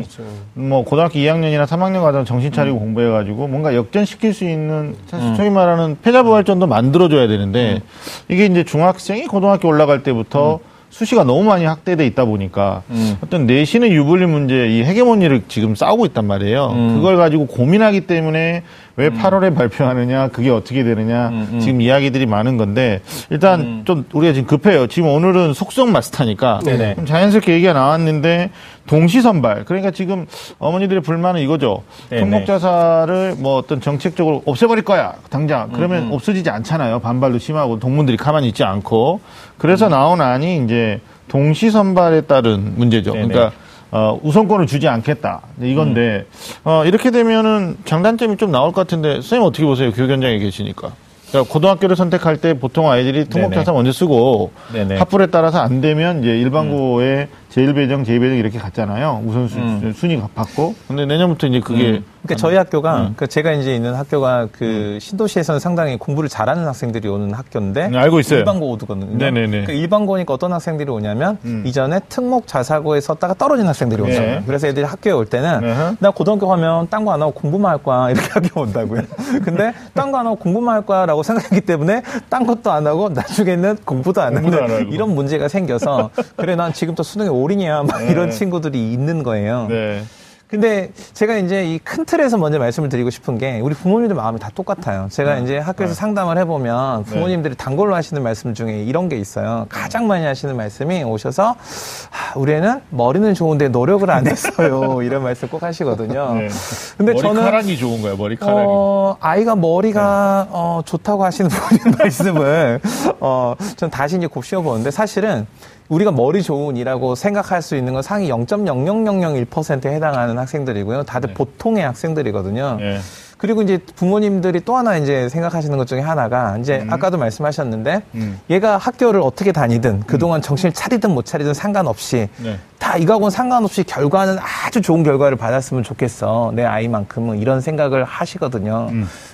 [0.53, 5.97] 뭐 고등학교 2학년이나 3학년 과정 정신 차리고 공부해가지고 뭔가 역전시킬 수 있는 사실 소위 말하는
[6.01, 7.82] 패자부활전도 만들어줘야 되는데
[8.30, 10.59] 이게 이제 중학생이 고등학교 올라갈 때부터
[10.89, 12.83] 수시가 너무 많이 확대돼 있다 보니까
[13.23, 16.73] 어떤 내신의 유불리 문제, 이 헤게모니를 지금 싸우고 있단 말이에요.
[16.95, 18.63] 그걸 가지고 고민하기 때문에
[18.95, 21.31] 왜 8월에 발표하느냐, 그게 어떻게 되느냐,
[21.61, 24.87] 지금 이야기들이 많은 건데 일단 좀 우리가 지금 급해요.
[24.87, 26.95] 지금 오늘은 속성 마스터니까 네네.
[26.95, 28.49] 좀 자연스럽게 얘기가 나왔는데
[28.89, 29.65] 동시 선발.
[29.65, 30.25] 그러니까 지금
[30.57, 31.83] 어머니들의 불만은 이거죠.
[32.09, 32.21] 네네.
[32.21, 35.69] 통목자사를 뭐 어떤 정책적으로 없애버릴 거야 당장.
[35.71, 36.99] 그러면 없어지지 않잖아요.
[36.99, 39.21] 반발도 심하고 동문들이 가만히 있지 않고.
[39.59, 43.13] 그래서 나온 안이 이제 동시 선발에 따른 문제죠.
[43.13, 43.27] 네네.
[43.27, 43.55] 그러니까
[43.91, 45.41] 어, 우선권을 주지 않겠다.
[45.61, 46.25] 이건데
[46.63, 49.91] 어, 이렇게 되면은 장단점이 좀 나올 것 같은데 선생님 어떻게 보세요?
[49.91, 50.93] 교육 현장에 계시니까.
[51.29, 54.97] 그러니까 고등학교를 선택할 때 보통 아이들이 통목자사 먼저 쓰고 네네.
[54.97, 59.24] 합불에 따라서 안 되면 이제 일반고에 제1배정, 제2배정 이렇게 갔잖아요.
[59.26, 59.93] 우선 음.
[59.95, 60.76] 순위 받고.
[60.88, 65.97] 근데 내년부터 이제 그게 그러니까 저희 학교가 그 제가 이제 있는 학교가 그 신도시에서는 상당히
[65.97, 68.39] 공부를 잘하는 학생들이 오는 학교인데 네, 알고 있어요.
[68.39, 69.18] 일반고 오거든요.
[69.18, 69.64] 네네네.
[69.64, 74.10] 그 일반고니까 어떤 학생들이 오냐면 이전에 특목 자사고에 썼다가 떨어진 학생들이 네.
[74.12, 74.43] 오잖아요.
[74.45, 75.95] 그래서 애들이 학교에 올 때는 어허.
[76.00, 79.02] 나 고등학교 가면 딴 거 안 하고 공부만 할 거야 이렇게 학교 온다고요.
[79.43, 83.10] 근데 딴 거 안 하고 공부만 할 거야 라고 생각했기 때문에 딴 것도 안 하고
[83.10, 84.91] 나중에는 공부도 안 하는.
[84.91, 89.67] 이런 문제가 생겨서 그래 난 지금부터 수능에 올인이야 막 이런 친구들이 있는 거예요.
[89.69, 90.03] 네.
[90.47, 94.49] 근데 제가 이제 이 큰 틀에서 먼저 말씀을 드리고 싶은 게 우리 부모님들 마음이 다
[94.55, 95.07] 똑같아요.
[95.11, 99.67] 제가 이제 학교에서 상담을 해보면 부모님들이 단골로 하시는 말씀 중에 이런 게 있어요.
[99.69, 105.01] 가장 많이 하시는 말씀이 오셔서 아, 우리 애는 머리는 좋은데 노력을 안 했어요.
[105.05, 106.33] 이런 말씀 꼭 하시거든요.
[106.33, 106.49] 네.
[106.97, 108.59] 근데 저는 머리카락이 좋은 거야, 머리카락이.
[108.67, 112.79] 어, 아이가 머리가 어, 좋다고 하시는 분의 말씀을
[113.19, 115.45] 어, 전 다시 이제 곱씹어 보는데 사실은
[115.89, 121.03] 우리가 머리 좋은이라고 생각할 수 있는 건 상위 0.00001%에 해당하는 학생들이고요.
[121.03, 122.77] 다들 보통의 학생들이거든요.
[122.81, 122.99] 예.
[123.37, 128.39] 그리고 이제 부모님들이 또 하나 이제 생각하시는 것 중에 하나가 이제 아까도 말씀하셨는데 음.
[128.49, 132.59] 얘가 학교를 어떻게 다니든 그동안 정신을 차리든 못 차리든 상관없이 네.
[132.80, 136.53] 다 이거하고는 상관없이 결과는 아주 좋은 결과를 받았으면 좋겠어.
[136.55, 138.89] 내 아이만큼은 이런 생각을 하시거든요.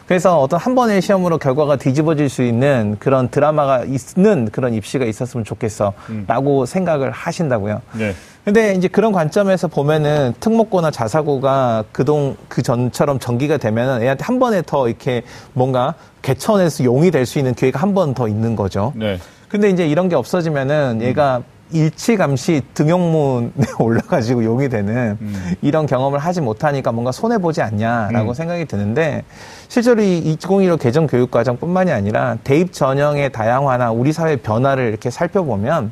[0.08, 5.46] 그래서 어떤 한 번의 시험으로 결과가 뒤집어질 수 있는 그런 드라마가 있는 그런 입시가 있었으면
[5.46, 5.94] 좋겠어.
[6.28, 7.82] 라고 생각을 하신다고요.
[7.94, 8.14] 네.
[8.44, 14.62] 근데 이제 그런 관점에서 보면은 특목고나 자사고가 그동 그 전처럼 전기가 되면은 애한테 한 번에
[14.66, 15.22] 더 이렇게
[15.54, 15.94] 뭔가
[16.24, 18.92] 개천에서 용이 될 수 있는 기회가 한 번 더 있는 거죠.
[18.96, 19.18] 네.
[19.50, 21.42] 근데 이제 이런 게 없어지면은 얘가
[21.72, 25.18] 일치감시 등용문에 올라가지고 용이 되는
[25.62, 29.24] 이런 경험을 하지 못하니까 뭔가 손해보지 않냐라고 생각이 드는데
[29.68, 35.92] 실제로 이 2015 개정 교육과정뿐만이 아니라 대입 전형의 다양화나 우리 사회 변화를 이렇게 살펴보면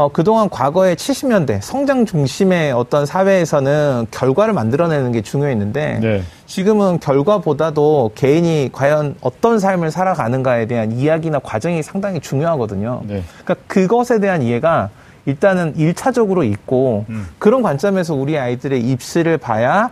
[0.00, 6.22] 어, 그동안 과거에 70년대 성장 중심의 어떤 사회에서는 결과를 만들어내는 게 중요했는데 네.
[6.46, 13.02] 지금은 결과보다도 개인이 과연 어떤 삶을 살아가는가에 대한 이야기나 과정이 상당히 중요하거든요.
[13.04, 13.22] 네.
[13.44, 14.88] 그러니까 그것에 대한 이해가
[15.26, 17.26] 일단은 일차적으로 있고 음.
[17.38, 19.90] 그런 관점에서 우리 아이들의 입시를 봐야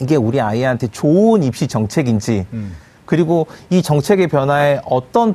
[0.00, 2.74] 이게 우리 아이한테 좋은 입시 정책인지 음.
[3.06, 5.34] 그리고 이 정책의 변화에 어떤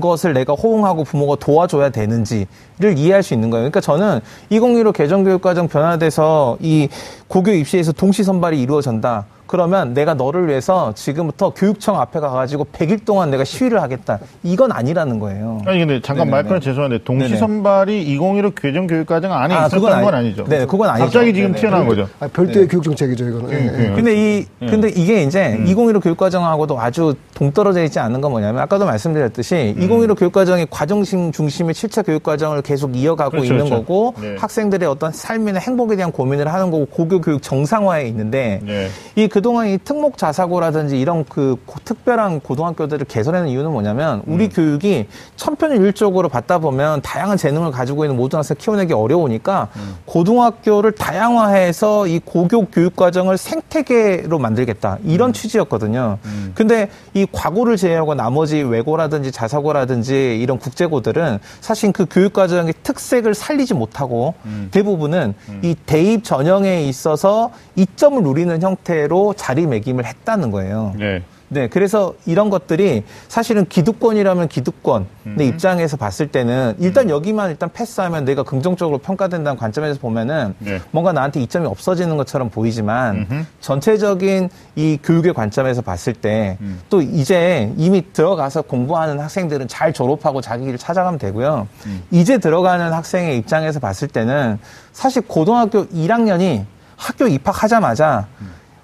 [0.00, 3.62] 것을 내가 호응하고 부모가 도와줘야 되는지를 이해할 수 있는 거예요.
[3.62, 6.88] 그러니까 저는 2015 개정교육과정 변화돼서 이
[7.26, 9.26] 고교 입시에서 동시 선발이 이루어진다.
[9.48, 14.18] 그러면 내가 너를 위해서 지금부터 교육청 앞에 가가지고 100일 동안 내가 시위를 하겠다.
[14.42, 15.62] 이건 아니라는 거예요.
[15.66, 16.30] 아니 근데 잠깐 네네네.
[16.30, 17.34] 말 끊어 죄송한데 동시.
[17.36, 20.44] 선발이 2015 개정 교육 과정 안에 아, 있었던 그건 건 아니- 아니죠.
[20.44, 21.04] 네, 그건 아니죠.
[21.06, 21.60] 갑자기 지금 네네.
[21.60, 22.06] 튀어나온 거죠.
[22.20, 23.50] 아, 별도의 교육 정책이죠, 이거는.
[23.50, 23.88] 예, 예.
[23.88, 23.92] 네.
[23.94, 24.66] 근데 이 예.
[24.66, 29.82] 근데 이게 이제 2015 교육 과정하고도 아주 동떨어져 있지 않은 건 뭐냐면 아까도 말씀드렸듯이 음.
[29.82, 33.84] 2015 교육 과정이 과정식 중심의 7차 교육 과정을 계속 이어가고 그렇죠, 있는 그렇죠.
[33.84, 34.36] 거고 네.
[34.38, 38.88] 학생들의 어떤 삶이나 행복에 대한 고민을 하는 거고 고교 교육 정상화에 있는데 네.
[39.16, 44.50] 이그 동안 이 특목 자사고라든지 이런 그 고- 특별한 고등학교들을 개설하는 이유는 뭐냐면 우리 음.
[44.50, 49.96] 교육이 천편일률적으로 받다 보면 다양한 재능을 가지고 있는 모든 학생 키워내기 어려우니까 음.
[50.06, 55.10] 고등학교를 다양화해서 이 고교 교육 과정을 생태계로 만들겠다 음.
[55.10, 56.18] 이런 취지였거든요.
[56.54, 63.74] 근데 이 과고를 제외하고 나머지 외고라든지 자사고라든지 이런 국제고들은 사실 그 교육 과정의 특색을 살리지
[63.74, 64.68] 못하고 음.
[64.70, 70.94] 대부분은 이 대입 전형에 있어서 이점을 누리는 형태로 자리매김을 했다는 거예요.
[70.98, 71.22] 네.
[71.50, 75.48] 네, 그래서 이런 것들이 사실은 기득권이라면 기득권 내 음.
[75.48, 80.80] 입장에서 봤을 때는 일단 여기만 일단 패스하면 내가 긍정적으로 평가된다는 관점에서 보면은 네.
[80.90, 86.80] 뭔가 나한테 이점이 없어지는 것처럼 보이지만 전체적인 이 교육의 관점에서 봤을 때 음.
[86.90, 91.66] 또 이제 이미 들어가서 공부하는 학생들은 잘 졸업하고 자기 길을 찾아가면 되고요.
[91.86, 92.02] 음.
[92.10, 94.58] 이제 들어가는 학생의 입장에서 봤을 때는
[94.92, 96.64] 사실 고등학교 1학년이
[96.96, 98.26] 학교 입학하자마자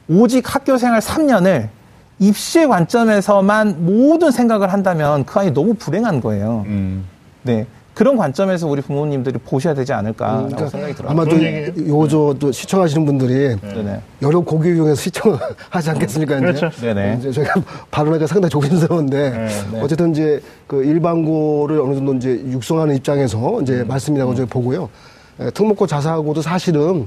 [0.09, 1.69] 오직 학교 생활 3년을
[2.19, 6.65] 입시의 관점에서만 모든 생각을 한다면 그 아이 너무 불행한 거예요.
[6.67, 7.05] 음.
[7.43, 7.67] 네.
[7.93, 11.11] 그런 관점에서 우리 부모님들이 보셔야 되지 않을까라고 그러니까 생각이 들어요.
[11.13, 11.89] 아마도 그런 얘기예요?
[11.89, 14.01] 요저 또 시청하시는 분들이 네네.
[14.21, 16.39] 여러 고교 중에서 시청하지 않겠습니까?
[16.39, 16.45] 이제?
[16.47, 16.71] 그렇죠.
[16.81, 17.19] 네네.
[17.21, 17.55] 이제 저희가
[17.93, 19.31] 발언하기가 상당히 조심스러운데
[19.71, 19.81] 네.
[19.81, 23.87] 어쨌든 이제 그 일반고를 어느 정도 이제 육성하는 입장에서 이제 음.
[23.87, 24.89] 말씀이라고 저희 보고요.
[25.39, 27.07] 에, 특목고 자사고도 사실은 어,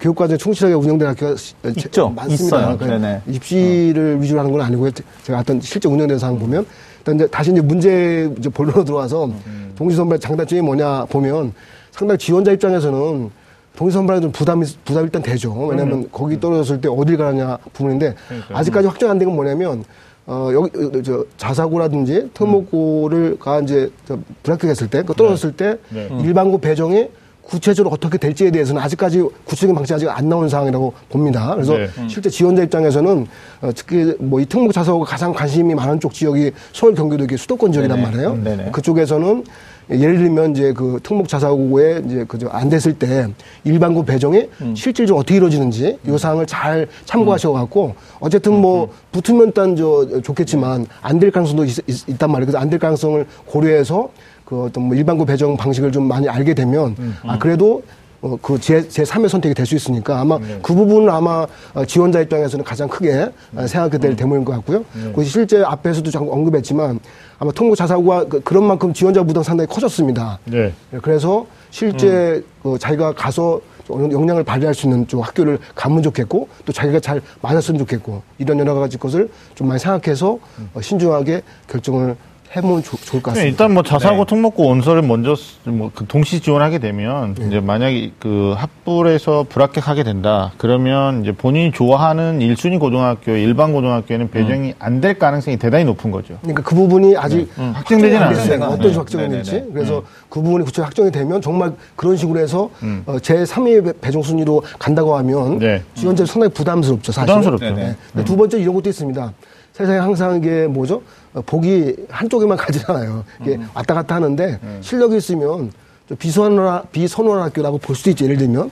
[0.00, 2.08] 교육과정에 충실하게 운영되는 학교가 시- 제- 있죠.
[2.10, 2.44] 많습니다.
[2.58, 2.76] 있어요.
[2.76, 3.22] 그러니까 네네.
[3.28, 4.90] 입시를 위주로 하는 건 아니고요.
[5.22, 6.66] 제가 어떤 실제 운영되는 상황 보면
[6.98, 9.30] 일단 이제 다시 이제 문제 이제 본론으로 들어와서
[9.76, 11.52] 동시선발 장단점이 뭐냐 보면
[11.92, 13.30] 상당히 지원자 입장에서는
[13.76, 15.52] 동시선발에 좀 부담이 부담 일단 되죠.
[15.66, 18.58] 왜냐하면 거기 떨어졌을 때 어딜 가느냐 부분인데 그러니까요.
[18.58, 19.84] 아직까지 확정 안 된 건 뭐냐면
[20.26, 26.08] 어 여기 어, 저 자사고라든지 특목고를 가 이제 저 불합격했을 때, 그 떨어졌을 때 네.
[26.24, 27.06] 일반고 배정이
[27.46, 31.54] 구체적으로 어떻게 될지에 대해서는 아직까지 구체적인 방식이 아직 안 나온 상황이라고 봅니다.
[31.54, 31.88] 그래서 네.
[32.08, 33.26] 실제 지원자 입장에서는
[33.62, 37.72] 어, 특히 뭐 이 특목 자사고가 가장 관심이 많은 쪽 지역이 서울 경기도 이게 수도권
[37.72, 38.10] 지역이란 네네.
[38.10, 38.30] 말이에요.
[38.32, 38.70] 음, 네네.
[38.72, 39.44] 그쪽에서는
[39.88, 43.28] 예를 들면 이제 그 특목 자사고에 이제 그저 안 됐을 때
[43.64, 44.74] 일반고 배정이 음.
[44.74, 51.20] 실질적으로 어떻게 이루어지는지 이 사항을 잘 참고하셔 갖고 어쨌든 뭐 붙으면 일단 저 좋겠지만 안
[51.20, 52.46] 될 가능성도 있, 단 말이에요.
[52.46, 54.10] 그래서 안 될 가능성을 고려해서
[54.46, 57.82] 그 어떤 뭐 일반고 배정 방식을 좀 많이 알게 되면 아 그래도
[58.22, 62.20] 어, 그 제, 제 3의 선택이 될 수 있으니까 아마 그 부분은 아마 어, 지원자
[62.22, 64.84] 입장에서는 가장 크게 어, 생각하게 될 대목인 것 같고요.
[65.14, 67.00] 그 실제 앞에서도 잠깐 언급했지만
[67.38, 70.38] 아마 통고 자사고가 그, 런 만큼 지원자 부담 상당히 커졌습니다.
[70.44, 70.72] 네.
[71.02, 76.72] 그래서 실제 그 자기가 가서 좀 역량을 발휘할 수 있는 좀 학교를 가면 좋겠고 또
[76.72, 80.38] 자기가 잘 맞았으면 좋겠고 이런 여러 가지 것을 좀 많이 생각해서
[80.74, 82.16] 어, 신중하게 결정을
[82.54, 83.64] 해보면 좋- 좋을 것 네, 같습니다.
[83.64, 84.26] 일단 뭐 자사고 네.
[84.26, 90.52] 특목고 원서를 먼저 쓰- 뭐그 동시 지원하게 되면 이제 만약에 그 합불에서 불합격하게 된다.
[90.56, 96.38] 그러면 이제 본인이 좋아하는 일순위 고등학교, 일반 고등학교에는 배정이 안될 가능성이 대단히 높은 거죠.
[96.40, 98.54] 그러니까 그 부분이 아직 확정이 안 됐어요.
[98.54, 98.70] 않아요.
[98.70, 98.96] 어떤 네.
[98.96, 99.52] 확정이 될지.
[99.52, 99.72] 네네네.
[99.72, 102.70] 그래서 그 부분이 구체 확정이 되면 정말 그런 식으로 해서
[103.06, 105.82] 어, 제 3위 배정 순위로 간다고 하면 네.
[105.94, 107.12] 지원자 상당히 부담스럽죠.
[107.12, 107.26] 사실.
[107.26, 108.24] 부담스럽죠.
[108.24, 109.32] 두 번째 이런 것도 있습니다.
[109.72, 111.02] 세상에 항상 이게 뭐죠?
[111.36, 113.24] 어, 복이 한쪽에만 가지잖아요.
[113.42, 115.70] 이게 왔다 갔다 하는데 실력이 있으면
[116.08, 118.24] 좀 비선호, 비선호한 학교라고 볼 수도 있죠.
[118.24, 118.70] 예를 들면.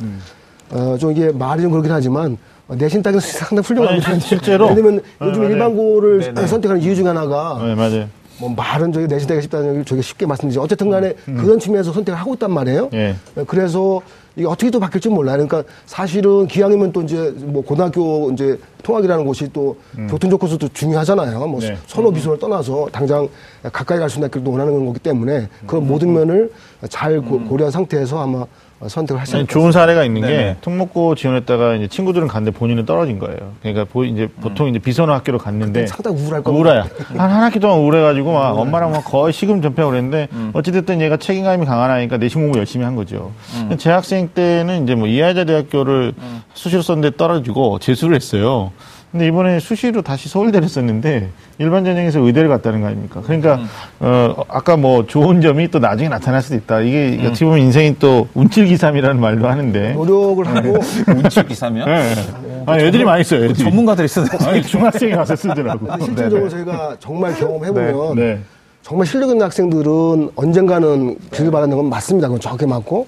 [0.70, 4.10] 어, 좀 이게 말이 좀 그렇긴 하지만 어, 내신 따기는 상당히 훌륭합니다.
[4.12, 4.74] 아니, 실제로.
[4.74, 5.44] 들면 네, 요즘.
[5.44, 6.46] 일반고를 네네.
[6.46, 8.08] 선택하는 이유 중에 하나가 네, 맞아요.
[8.38, 10.60] 뭐 말은 저기 내신 따기가 쉽다는 저희가 쉽게 말씀드리죠.
[10.62, 12.88] 어쨌든 간에 그런 측면에서 선택을 하고 있단 말이에요.
[12.94, 13.14] 예.
[13.46, 14.00] 그래서
[14.36, 15.46] 이게 어떻게 또 바뀔지 몰라요.
[15.46, 19.76] 그러니까 사실은 기왕이면 또 이제 뭐 고등학교 이제 통학이라는 곳이 또
[20.08, 21.46] 교통 조건수도 중요하잖아요.
[21.46, 21.76] 뭐 네.
[21.86, 23.28] 선호 비선을 떠나서 당장
[23.72, 26.50] 가까이 갈 수 있는 학교도 원하는 거기 때문에 그런 모든 면을
[26.88, 28.44] 잘 고, 고려한 상태에서 아마
[28.88, 30.56] 선택을 하셔야 아니, 될 좋은 사례가 있는 게 네네.
[30.60, 33.52] 특목고 지원했다가 이제 친구들은 갔는데 본인은 떨어진 거예요.
[33.62, 36.50] 그러니까 보, 이제 보통 이제 비선호 학교로 갔는데 상당히 우울할 겁니다.
[36.70, 36.84] 우울해요.
[37.16, 41.66] 한, 한 학기 동안 우울해가지고 막 엄마랑 막 거의 시금 전폐하고 그랬는데 어찌됐든 얘가 책임감이
[41.66, 43.32] 강하니까 내신 공부 열심히 한 거죠.
[43.78, 46.12] 재학생 때는 이제 뭐 이하자 대학교를
[46.54, 48.72] 수시로 썼는데 떨어지고 재수를 했어요.
[49.14, 53.22] 근데 이번에 수시로 다시 서울대를 썼는데 일반 전형에서 의대를 갔다는 거 아닙니까?
[53.24, 53.60] 그러니까
[54.00, 56.80] 어 아까 뭐 좋은 점이 또 나중에 나타날 수도 있다.
[56.80, 59.92] 이게 어떻게 보면 인생이 또 운칠기삼이라는 말도 하는데.
[59.92, 62.14] 노력을 하고 운치 기사면 네.
[62.66, 63.44] 아니 애들이 많이 써요.
[63.44, 63.54] 애들이.
[63.62, 65.86] 전문가들이 쓰는 아니 중학생이 와서 쓰더라고.
[66.04, 68.40] 실질적으로 저희가 정말 경험해 보면 네.
[68.82, 72.26] 정말 실력 있는 학생들은 언젠가는 길을 바라는 건 맞습니다.
[72.26, 73.06] 그건 정확히 맞고.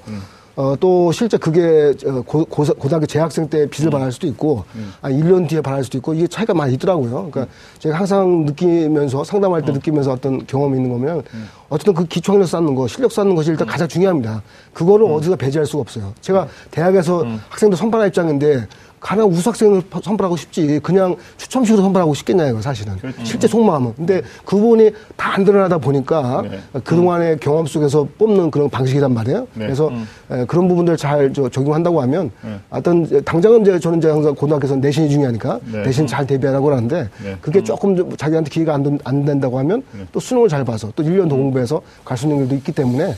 [0.56, 4.64] 어, 또 실제 그게 어, 고, 고, 고등학교 재학생 때 빚을 바랄 수도 있고,
[5.02, 7.28] 아, 1년 뒤에 바랄 수도 있고, 이게 차이가 많이 있더라고요.
[7.30, 7.46] 그러니까
[7.78, 11.22] 제가 항상 느끼면서, 상담할 때 느끼면서 어떤 경험이 있는 거면,
[11.68, 14.42] 어쨌든 그 기초학력 쌓는 거, 실력 쌓는 것이 일단 가장 중요합니다.
[14.72, 16.14] 그거를 어디서 배제할 수가 없어요.
[16.22, 18.66] 제가 대학에서 학생들 선발할 입장인데,
[19.06, 24.56] 가장 우수학생을 파- 선발하고 싶지 그냥 추첨식으로 선발하고 싶겠냐 이거 사실은 실제 속마음은 근데 그
[24.56, 26.58] 부분이 다 안 드러나다 보니까 네.
[26.82, 29.66] 그동안의 경험 속에서 뽑는 그런 방식이란 말이에요 네.
[29.66, 29.90] 그래서
[30.30, 32.58] 에, 그런 부분들 잘 저, 적용한다고 하면 네.
[32.70, 35.82] 어떤 당장은 이제 저는 이제 항상 고등학교에서 내신이 중요하니까 네.
[35.82, 37.36] 내신 잘 대비하라고 하는데 네.
[37.42, 41.02] 그게 조금 좀 자기한테 기회가 안, 된- 안 된다고 하면 또 수능을 잘 봐서 또
[41.04, 43.14] 1년 더 공부해서 갈 수 있는 길도 있기 때문에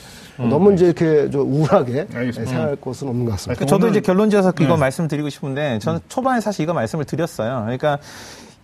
[0.47, 2.51] 너무 이제 이렇게 저 우울하게 알겠습니다.
[2.51, 3.59] 생각할 것은 없는 것 같습니다.
[3.59, 4.79] 그 저도 이제 결론지어서 이거 네.
[4.79, 7.61] 말씀드리고 싶은데 저는 초반에 사실 이거 말씀을 드렸어요.
[7.63, 7.99] 그러니까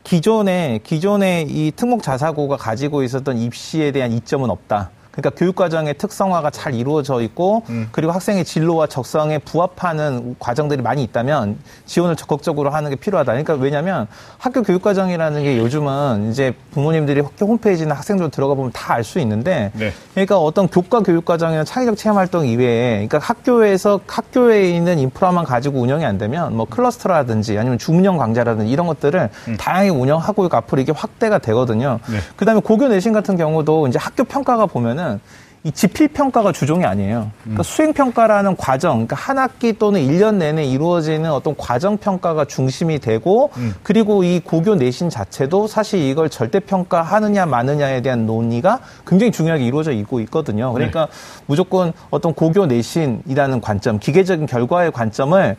[0.04, 4.92] 기존에 기존에 이 특목 자사고가 가지고 있었던 입시에 대한 이점은 없다.
[5.16, 7.88] 그러니까 교육과정의 특성화가 잘 이루어져 있고 음.
[7.92, 13.32] 그리고 학생의 진로와 적성에 부합하는 과정들이 많이 있다면 지원을 적극적으로 하는 게 필요하다.
[13.32, 14.08] 그러니까 왜냐하면
[14.38, 19.72] 학교 교육과정이라는 게 요즘은 이제 부모님들이 학교 홈페이지나 학생들 들어가 보면 다 알 수 있는데
[19.74, 19.92] 네.
[20.14, 26.04] 그러니까 어떤 교과 교육과정이나 창의적 체험 활동 이외에 그러니까 학교에서 학교에 있는 인프라만 가지고 운영이
[26.06, 29.58] 안 되면 뭐 클러스터라든지 아니면 주문형 강좌라든지 이런 것들을 음.
[29.58, 32.00] 다양하게 운영하고 앞으로 이게 확대가 되거든요.
[32.10, 32.18] 네.
[32.36, 35.20] 그다음에 고교 내신 같은 경우도 이제 학교 평가가 보면은 보면은
[35.64, 37.32] 이 지필 평가가 주종이 아니에요.
[37.42, 37.64] 그러니까 음.
[37.64, 43.50] 수행 평가라는 과정, 그러니까 한 학기 또는 1년 내내 이루어지는 어떤 과정 평가가 중심이 되고
[43.58, 43.74] 음.
[43.82, 49.92] 그리고 이 고교 내신 자체도 사실 이걸 절대 평가하느냐 마느냐에 대한 논의가 굉장히 중요하게 이루어져
[49.92, 50.72] 있고 있거든요.
[50.72, 51.42] 그러니까 네.
[51.48, 55.56] 무조건 어떤 고교 내신이라는 관점, 기계적인 결과의 관점을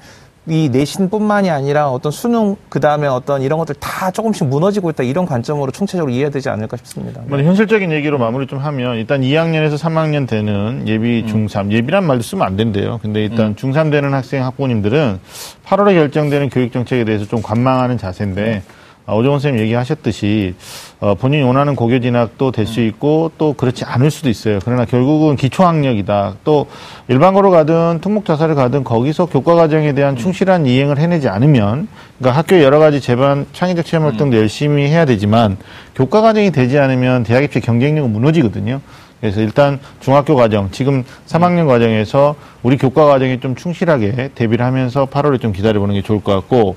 [0.48, 5.26] 이 내신뿐만이 아니라 어떤 수능 그 다음에 어떤 이런 것들 다 조금씩 무너지고 있다 이런
[5.26, 7.20] 관점으로 총체적으로 이해해야 되지 않을까 싶습니다.
[7.26, 7.42] 네.
[7.44, 11.46] 현실적인 얘기로 마무리 좀 하면 일단 2학년에서 3학년 되는 예비 음.
[11.46, 13.00] 중3 예비란 말도 쓰면 안 된대요.
[13.02, 13.54] 근데 일단 음.
[13.56, 15.18] 중3 되는 학생 학부모님들은
[15.64, 18.62] 8월에 결정되는 교육 정책에 대해서 좀 관망하는 자세인데 네.
[19.08, 20.54] 아, 오정원 선생님 얘기하셨듯이
[20.98, 24.58] 어, 본인이 원하는 고교 진학도 될 수 있고 또 그렇지 않을 수도 있어요.
[24.64, 26.34] 그러나 결국은 기초학력이다.
[26.42, 26.66] 또
[27.06, 31.86] 일반고로 가든 특목자사를 가든 거기서 교과 과정에 대한 충실한 이행을 해내지 않으면
[32.18, 35.56] 그러니까 학교 여러 가지 재반 창의적 체험 활동도 열심히 해야 되지만
[35.94, 38.80] 교과 과정이 되지 않으면 대학 입시 경쟁력은 무너지거든요.
[39.20, 42.34] 그래서 일단 중학교 과정, 지금 3학년 과정에서
[42.64, 46.74] 우리 교과 과정에 좀 충실하게 대비를 하면서 8월에 좀 기다려보는 게 좋을 것 같고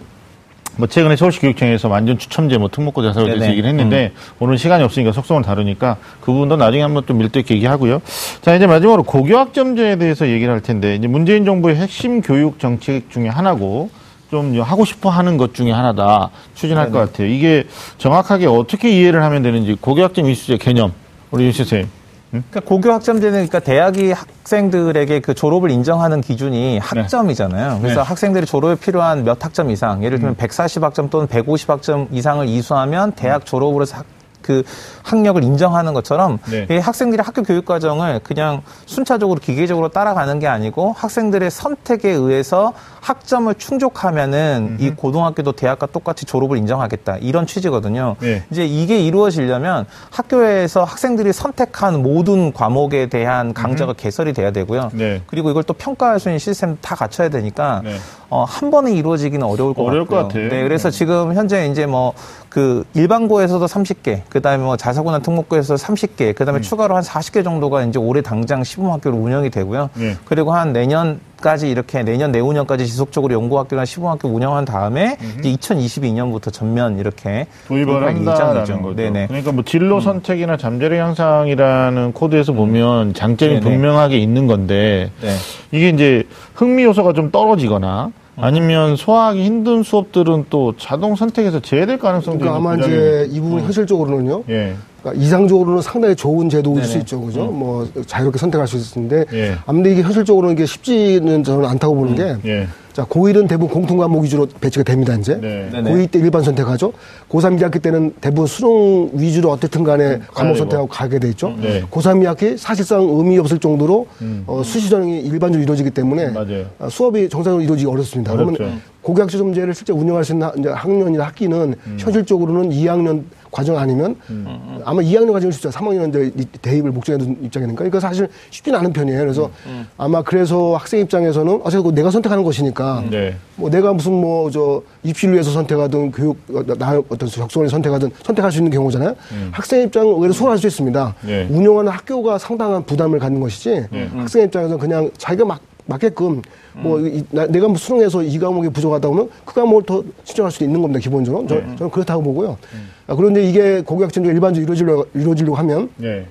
[0.80, 4.20] 뭐 최근에 서울시 교육청에서 완전 추첨제 뭐 특목고 자사로 대해서 얘기를 했는데 음.
[4.40, 8.02] 오늘 시간이 없으니까 속성을 다루니까 그 부분도 나중에 한번 또 밀도 있게 얘기하고요.
[8.42, 13.28] 자 이제 마지막으로 고교학점제에 대해서 얘기를 할 텐데 이제 문재인 정부의 핵심 교육 정책 중에
[13.28, 13.90] 하나고
[14.32, 16.98] 좀 하고 싶어 하는 것 중에 하나다 추진할 네네.
[16.98, 17.28] 것 같아요.
[17.28, 17.66] 이게
[17.98, 20.94] 정확하게 어떻게 이해를 하면 되는지 고교학점 이수제 개념
[21.32, 21.99] 우리 윤 선생님.
[22.30, 26.78] 그러니까 고교 학점제는 그러니까 대학이 학생들에게 그 졸업을 인정하는 기준이 네.
[26.78, 27.74] 학점이잖아요.
[27.76, 27.82] 네.
[27.82, 28.08] 그래서 네.
[28.08, 30.38] 학생들이 졸업에 필요한 몇 학점 이상, 예를 들면 음.
[30.38, 34.06] 140학점 또는 150학점 이상을 이수하면 대학 졸업으로 학,
[34.50, 34.64] 그
[35.04, 36.80] 학력을 인정하는 것처럼 네.
[36.80, 44.70] 학생들이 학교 교육 과정을 그냥 순차적으로 기계적으로 따라가는 게 아니고 학생들의 선택에 의해서 학점을 충족하면은
[44.72, 44.84] 음흠.
[44.84, 48.16] 이 고등학교도 대학과 똑같이 졸업을 인정하겠다 이런 취지거든요.
[48.20, 48.44] 네.
[48.50, 54.02] 이제 이게 이루어지려면 학교에서 학생들이 선택한 모든 과목에 대한 강좌가 음흠.
[54.02, 54.90] 개설이 돼야 되고요.
[54.94, 55.22] 네.
[55.28, 57.98] 그리고 이걸 또 평가할 수 있는 시스템 다 갖춰야 되니까 네.
[58.30, 60.20] 어, 한 번에 이루어지기는 어려울 것 어려울 같고요.
[60.22, 60.50] 것 같아요.
[60.50, 60.98] 네, 그래서 네.
[60.98, 62.14] 지금 현재 이제 뭐
[62.50, 66.62] 그 일반고에서도 30개, 그다음에 뭐 자사고나 특목고에서 30개, 그다음에 음.
[66.62, 69.92] 추가로 한 40개 정도가 이제 올해 당장 시범 학교로 운영이 되고요.
[69.94, 70.18] 네.
[70.26, 75.40] 그리고 한 내년 까지 이렇게 내년 내후년까지 지속적으로 연구학교나 시범학교 운영한 다음에 음흠.
[75.40, 78.96] 이제 2022년부터 전면 이렇게 도입을 한다는 거죠.
[78.96, 79.28] 네네.
[79.28, 80.02] 그러니까 뭐 진로 음.
[80.02, 83.64] 선택이나 잠재력 향상이라는 코드에서 보면 장점이 네네.
[83.64, 85.36] 분명하게 있는 건데 네.
[85.72, 86.24] 이게 이제
[86.54, 88.44] 흥미 요소가 좀 떨어지거나 음.
[88.44, 93.66] 아니면 소화하기 힘든 수업들은 또 자동 선택에서 제외될 가능성도 그러니까 아마 이제 이 부분 음.
[93.66, 94.44] 현실적으로는요.
[94.50, 94.76] 예.
[95.02, 96.88] 그러니까 이상적으로는 상당히 좋은 제도일 네네.
[96.88, 97.50] 수 있죠, 그죠?
[97.50, 97.60] 음.
[97.60, 99.56] 뭐 자유롭게 선택할 수 있는데, 예.
[99.66, 102.42] 아무튼 이게 현실적으로는 이게 쉽지는 저는 않다고 보는 음.
[102.42, 102.68] 게, 예.
[102.94, 105.36] 자 고1은 대부분 공통 과목 위주로 배치가 됩니다, 이제.
[105.36, 105.70] 네.
[105.72, 106.92] 고2 때 일반 선택하죠.
[107.30, 111.54] 고3 2학기 때는 대부분 수능 위주로 어쨌든 간에 음, 과목 선택하고 가게 돼 있죠.
[111.62, 111.84] 네.
[111.90, 114.44] 고3 2학기 사실상 의미 없을 정도로 음.
[114.48, 116.66] 어, 수시 전형이 일반적으로 이루어지기 때문에 맞아요.
[116.80, 118.34] 어, 수업이 정상적으로 이루어지기 어렵습니다.
[118.34, 118.54] 어렵죠.
[118.58, 121.98] 그러면 고교학시점제를 실제 운영할 수 있는 학년이나 학기는 음.
[122.00, 124.80] 현실적으로는 2학년 과정 아니면 음.
[124.86, 125.70] 아마 2학년 과정이 쉽죠.
[125.70, 127.78] 3학년 이제 대입을 목적하는 입장이니까.
[127.78, 129.20] 그러니까 사실 쉽지는 않은 편이에요.
[129.20, 129.52] 그래서 음.
[129.68, 129.88] 음.
[129.98, 133.36] 아마 그래서 학생 입장에서는 어차피 내가 선택하는 것이 니까 네.
[133.56, 136.38] 뭐 내가 무슨 뭐 저 입시를 위해서 선택하든 교육
[136.78, 139.16] 나 어떤 적성을 선택하든 선택할 수 있는 경우잖아요.
[139.32, 139.50] 음.
[139.52, 141.16] 학생 입장은 오히려 소홀할 수 있습니다.
[141.26, 141.48] 네.
[141.50, 144.10] 운영하는 학교가 상당한 부담을 갖는 것이지 네.
[144.16, 146.42] 학생 입장에서는 그냥 자기가 막 맞게끔
[146.76, 150.66] 뭐 이, 나, 내가 뭐 수능에서 이 과목이 부족하다 보면 그 과목을 더 신청할 수도
[150.66, 152.58] 있는 겁니다 기본적으로 저, 는 그렇다고 보고요.
[152.74, 152.90] 음.
[153.08, 156.26] 아, 그런데 이게 고교학점제가 일반적으로 이루어지려고, 이루어지려고 하면 네.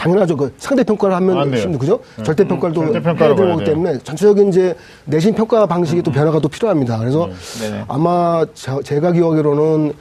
[0.00, 0.34] 당연하죠.
[0.34, 1.76] 그 상대 평가를 하면 아, 네.
[1.76, 2.00] 그죠?
[2.16, 2.22] 네.
[2.22, 2.92] 절대 평가를 또 해야
[3.34, 4.74] 되는 거기 때문에 전체적인 이제
[5.04, 6.02] 내신 평가 방식이 음.
[6.02, 6.98] 또 변화가 또 필요합니다.
[6.98, 7.28] 그래서
[7.60, 7.84] 네.
[7.86, 9.92] 아마 제, 가 기억하기로는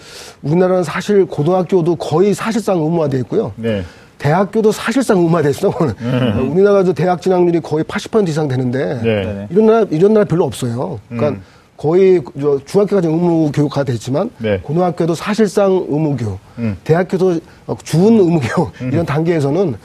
[0.42, 3.52] 우리나라는 사실 고등학교도 거의 사실상 의무화돼 있고요.
[3.58, 3.84] 네.
[4.20, 5.70] 대학교도 사실상 의무화됐어.
[6.02, 6.52] 음.
[6.54, 9.48] 우리나라 대학 진학률이 거의 80% 이상 되는데 네.
[9.50, 11.00] 이런 나라 이런 나라 별로 없어요.
[11.10, 11.42] 그러니까 음.
[11.80, 12.22] 거의
[12.66, 14.60] 중학교까지 의무 교육화 됐지만 네.
[14.60, 16.76] 고등학교도 사실상 의무 교육, 음.
[16.84, 17.40] 대학교도
[17.84, 18.90] 준 의무 교육 음.
[18.92, 19.76] 이런 단계에서는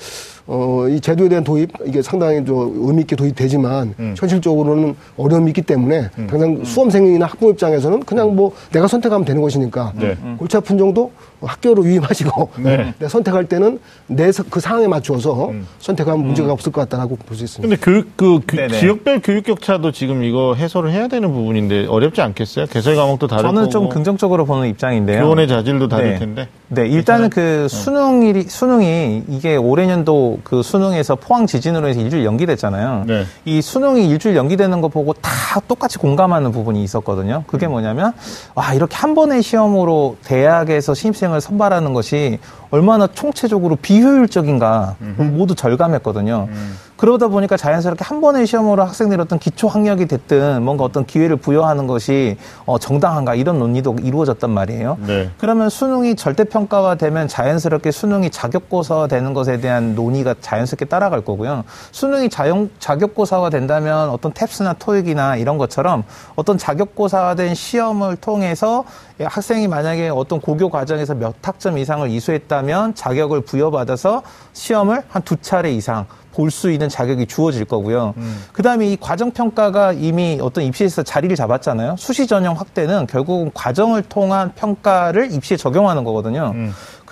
[0.47, 4.14] 어, 이 제도에 대한 도입 이게 상당히 좀 의미 있게 도입되지만 음.
[4.18, 10.16] 현실적으로는 어려움이 있기 때문에 당장 수험생이나 학부모 입장에서는 그냥 뭐 내가 선택하면 되는 것이니까 네.
[10.36, 12.95] 골치 아픈 정도 학교로 유임하시고 네.
[12.99, 17.76] 내가 선택할 때는 내 그 상황에 맞추어서 선택하면 문제가 없을 것 같다라고 볼 수 있습니다.
[17.76, 18.78] 근데 교육 그 교- 네네.
[18.78, 22.66] 지역별 교육 격차도 지금 이거 해소를 해야 되는 부분인데 어렵지 않겠어요?
[22.66, 25.22] 개설 과목도 다를 저는 거고 좀 긍정적으로 보는 입장인데요.
[25.22, 26.18] 교원의 자질도 다를 네.
[26.18, 26.49] 텐데.
[26.68, 33.05] 네, 일단은 그 수능이 수능이 이게 올해 년도 그 수능에서 포항 지진으로 해서 일주일 연기됐잖아요.
[33.07, 33.24] 네.
[33.45, 37.45] 이 수능이 일주일 연기되는 거 보고 다 똑같이 공감하는 부분이 있었거든요.
[37.47, 38.12] 그게 뭐냐면
[38.55, 42.39] 아 이렇게 한 번의 시험으로 대학에서 신입생 을 선발하는 것이
[42.75, 46.49] 얼마나 총체적으로 비효율적인가 모두 절감했거든요.
[46.97, 51.87] 그러다 보니까 자연스럽게 한 번의 시험으로 학생들이 어떤 기초 학력이 됐든 뭔가 어떤 기회를 부여하는
[51.87, 54.97] 것이 어, 정당한가 이런 논의도 이루어졌단 말이에요.
[55.07, 55.31] 네.
[55.39, 61.64] 그러면 수능이 절대평가가 되면 자연스럽게 수능이 자격고사화 되는 것에 대한 논의가 자연스럽게 따라갈 거고요.
[61.93, 66.05] 수능이 자용, 자격고사화 된다면 어떤 탭스나 토익이나 이런 것처럼
[66.37, 68.85] 어떤 자격고사화된 시험을 통해서
[69.20, 72.64] 학생이 만약에 어떤 고교 과정에서 몇 학점 이상을 이수했다면
[72.95, 78.12] 자격을 부여받아서 시험을 한 두 차례 이상 볼 수 있는 자격이 주어질 거고요.
[78.53, 81.95] 그 다음에 이 과정평가가 이미 어떤 입시에서 자리를 잡았잖아요.
[81.97, 86.53] 수시 전형 확대는 결국은 과정을 통한 평가를 입시에 적용하는 거거든요.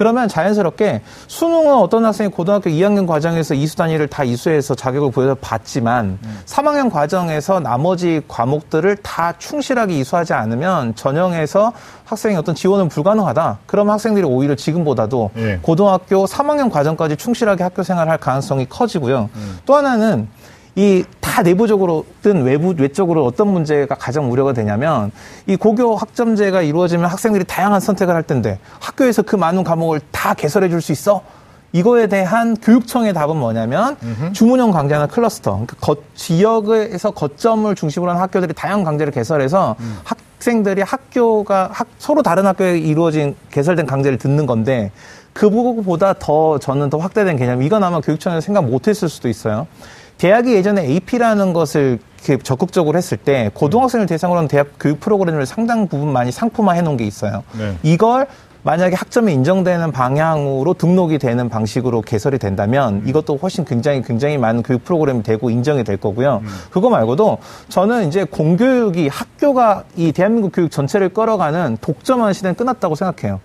[0.02, 6.18] 그러면 자연스럽게 수능은 어떤 학생이 고등학교 2학년 과정에서 이수 단위를 다 이수해서 자격을 부여서 받지만
[6.44, 11.72] 3학년 과정에서 나머지 과목들을 다 충실하게 이수하지 않으면 전형에서
[12.04, 13.58] 학생이 어떤 지원은 불가능하다.
[13.66, 15.60] 그럼 학생들이 오히려 지금보다도 예.
[15.62, 19.30] 고등학교 3학년 과정까지 충실하게 학교 생활할 가능성이 커지고요.
[19.64, 20.26] 또 하나는
[20.76, 25.10] 이 다 내부적으로든 외부 외적으로 어떤 문제가 가장 우려가 되냐면
[25.46, 30.68] 이 고교 학점제가 이루어지면 학생들이 다양한 선택을 할 텐데 학교에서 그 많은 과목을 다 개설해
[30.68, 31.22] 줄 수 있어?
[31.72, 33.96] 이거에 대한 교육청의 답은 뭐냐면
[34.34, 41.70] 주문형 강좌나 클러스터, 그러니까 거- 지역에서 거점을 중심으로 한 학교들이 다양한 강좌를 개설해서 학생들이 학교가
[41.72, 44.90] 학- 서로 다른 학교에 이루어진 개설된 강좌를 듣는 건데
[45.32, 47.62] 그보다 더 저는 더 확대된 개념.
[47.62, 49.66] 이건 아마 교육청에서 생각 못했을 수도 있어요.
[50.22, 51.98] 대학이 예전에 AP라는 것을
[52.44, 56.96] 적극적으로 했을 때 고등학생을 대상으로 한 대학 교육 프로그램을 상당 부분 많이 상품화 해 놓은
[56.96, 57.42] 게 있어요.
[57.58, 57.76] 네.
[57.82, 58.28] 이걸
[58.64, 64.84] 만약에 학점이 인정되는 방향으로 등록이 되는 방식으로 개설이 된다면 이것도 훨씬 굉장히 굉장히 많은 교육
[64.84, 66.42] 프로그램이 되고 인정이 될 거고요.
[66.70, 67.38] 그거 말고도
[67.68, 73.40] 저는 이제 공교육이 학교가 이 대한민국 교육 전체를 끌어가는 독점하는 시대는 끝났다고 생각해요.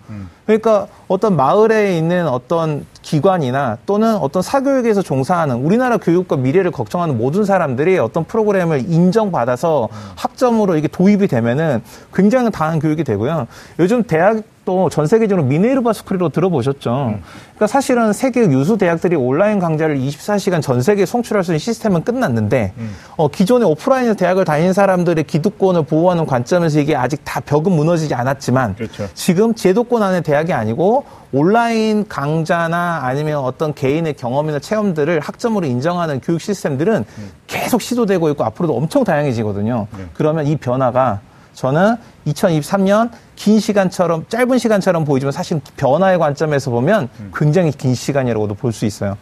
[0.46, 7.44] 그러니까 어떤 마을에 있는 어떤 기관이나 또는 어떤 사교육에서 종사하는 우리나라 교육과 미래를 걱정하는 모든
[7.44, 11.82] 사람들이 어떤 프로그램을 인정받아서 학점으로 이게 도입이 되면은
[12.14, 13.48] 굉장히 다양한 교육이 되고요.
[13.80, 17.20] 요즘 대학 도 전 세계적으로 미네르바 스쿨이라고 들어보셨죠.
[17.56, 22.74] 그러니까 사실은 세계 유수 대학들이 온라인 강좌를 24시간 전 세계에 송출할 수 있는 시스템은 끝났는데
[23.16, 28.76] 어, 기존의 오프라인에서 대학을 다니는 사람들의 기득권을 보호하는 관점에서 이게 아직 다 벽은 무너지지 않았지만
[28.76, 29.08] 그렇죠.
[29.14, 36.42] 지금 제도권 안에 대학이 아니고 온라인 강좌나 아니면 어떤 개인의 경험이나 체험들을 학점으로 인정하는 교육
[36.42, 37.06] 시스템들은
[37.48, 39.88] 계속 시도되고 있고 앞으로도 엄청 다양해지거든요.
[40.14, 41.22] 그러면 이 변화가
[41.58, 41.96] 저는
[42.28, 48.86] 2023년 긴 시간처럼 짧은 시간처럼 보이지만 사실 변화의 관점에서 보면 굉장히 긴 시간이라고도 볼 수
[48.86, 49.18] 있어요.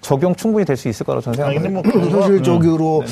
[0.00, 1.98] 적용 충분히 될 수 있을 거라고 저는 생각합니다.
[1.98, 3.02] 뭐 현실적으로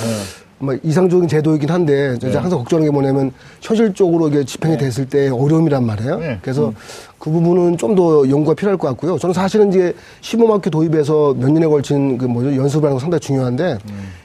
[0.59, 5.85] 뭐 이상적인 제도이긴 한데 이제 항상 걱정하는 게 뭐냐면 현실적으로 이게 집행이 됐을 때 어려움이란
[5.85, 6.19] 말이에요.
[6.21, 6.39] 네.
[6.41, 6.73] 그래서
[7.19, 9.19] 그 부분은 좀 더 연구가 필요할 것 같고요.
[9.19, 13.79] 저는 사실은 이제 시범학교 도입에서 몇 년에 걸친 그 뭐죠 연습을 하는 거 상당히 중요한데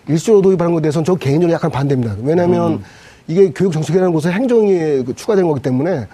[0.08, 2.18] 일시적으로 도입하는 것에 대해서는 저 개인적으로 약간 반대입니다.
[2.22, 2.84] 왜냐하면
[3.28, 6.08] 이게 교육 정책이라는 곳에 행정이 그 추가된 거기 때문에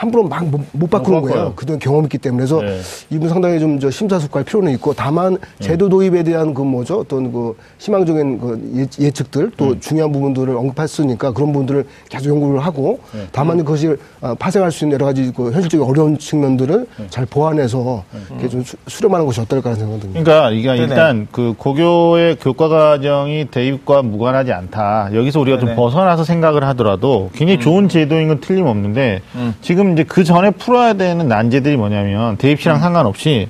[0.00, 1.20] 함부로 막못 바꾸는.
[1.20, 1.52] 거예요.
[1.54, 2.46] 그동안 경험이 있기 때문에.
[2.46, 2.80] 그래서 네.
[3.10, 7.54] 이분 상당히 좀 저 심사숙고할 필요는 있고 다만 제도 도입에 대한 그 뭐죠 어떤 그
[7.78, 12.98] 희망적인 그 예- 예측들 또 중요한 부분들을 언급했으니까 그런 부분들을 계속 연구를 하고
[13.32, 18.48] 다만 그것이 아, 파생할 수 있는 여러 가지 그 현실적인 어려운 측면들을 잘 보완해서 이렇게
[18.48, 20.22] 좀 수- 수렴하는 것이 어떨까 하는 생각이 듭니다.
[20.24, 20.82] 그러니까 이게.
[20.82, 25.10] 일단 그 고교의 교과 과정이 대입과 무관하지 않다.
[25.14, 25.76] 여기서 우리가 좀 네네.
[25.76, 29.22] 벗어나서 생각을 하더라도 굉장히 좋은 제도인 건 틀림없는데
[29.62, 33.48] 지금 이제 그 전에 풀어야 되는 난제들이 뭐냐면 대입 시랑 상관없이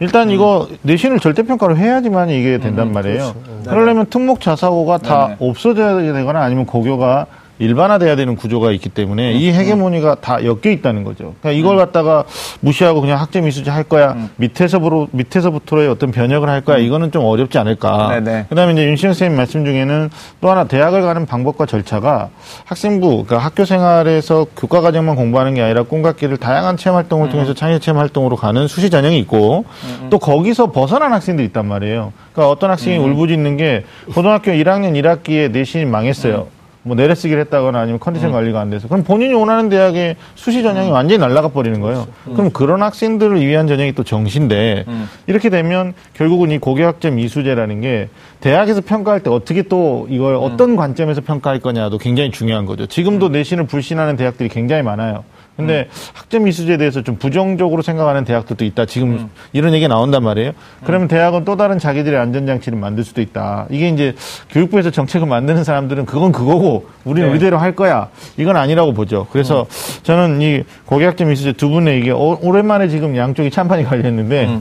[0.00, 3.34] 일단 이거 내신을 절대평가로 해야지만 이게 된단 말이에요.
[3.64, 5.36] 그러려면 특목 자사고가 다 네네.
[5.40, 7.26] 없어져야 되거나 아니면 고교가
[7.58, 11.34] 일반화돼야 되는 구조가 있기 때문에 이 헤게모니가 다 엮여 있다는 거죠.
[11.40, 12.24] 그러니까 이걸 갖다가
[12.60, 14.16] 무시하고 그냥 학점 이수제 할 거야.
[14.36, 16.78] 밑에서부터 밑에서부터의 어떤 변혁을 할 거야.
[16.78, 18.20] 이거는 좀 어렵지 않을까.
[18.20, 18.46] 네네.
[18.48, 22.30] 그다음에 이제 윤시영 선생님 말씀 중에는 또 하나 대학을 가는 방법과 절차가
[22.64, 25.84] 학생부, 그러니까 학교 생활에서 교과 과정만 공부하는 게 아니라
[26.16, 29.64] 길을 다양한 체험 활동을 통해서 창의 체험 활동으로 가는 수시 전형이 있고
[30.10, 32.12] 또 거기서 벗어난 학생들이 있단 말이에요.
[32.32, 33.84] 그러니까 어떤 학생이 울부짖는 게
[34.14, 36.46] 고등학교 1학년 1학기에 내신이 망했어요.
[36.88, 38.88] 뭐 내려쓰기를 했다거나 아니면 컨디션 관리가 안 돼서.
[38.88, 42.06] 그럼 본인이 원하는 대학의 수시 전형이 완전히 날아가 버리는 거예요.
[42.34, 44.84] 그럼 그런 학생들을 위한 전형이 또 정시인데
[45.26, 48.08] 이렇게 되면 결국은 이 고교학점 이수제라는 게
[48.40, 52.86] 대학에서 평가할 때 어떻게 또 이걸 어떤 관점에서 평가할 거냐도 굉장히 중요한 거죠.
[52.86, 55.24] 지금도 내신을 불신하는 대학들이 굉장히 많아요.
[55.58, 58.86] 근데 학점 이수제에 대해서 좀 부정적으로 생각하는 대학들도 있다.
[58.86, 60.52] 지금 이런 얘기가 나온단 말이에요.
[60.84, 63.66] 그러면 대학은 또 다른 자기들의 안전장치를 만들 수도 있다.
[63.68, 64.14] 이게 이제
[64.50, 67.32] 교육부에서 정책을 만드는 사람들은 그건 그거고 우리는 네.
[67.32, 68.08] 우리대로 할 거야.
[68.36, 69.26] 이건 아니라고 보죠.
[69.32, 69.66] 그래서
[70.04, 74.60] 저는 이 고교학점 이수제 두 분의 이게 오- 오랜만에 지금 양쪽이 찬판이 갈렸는데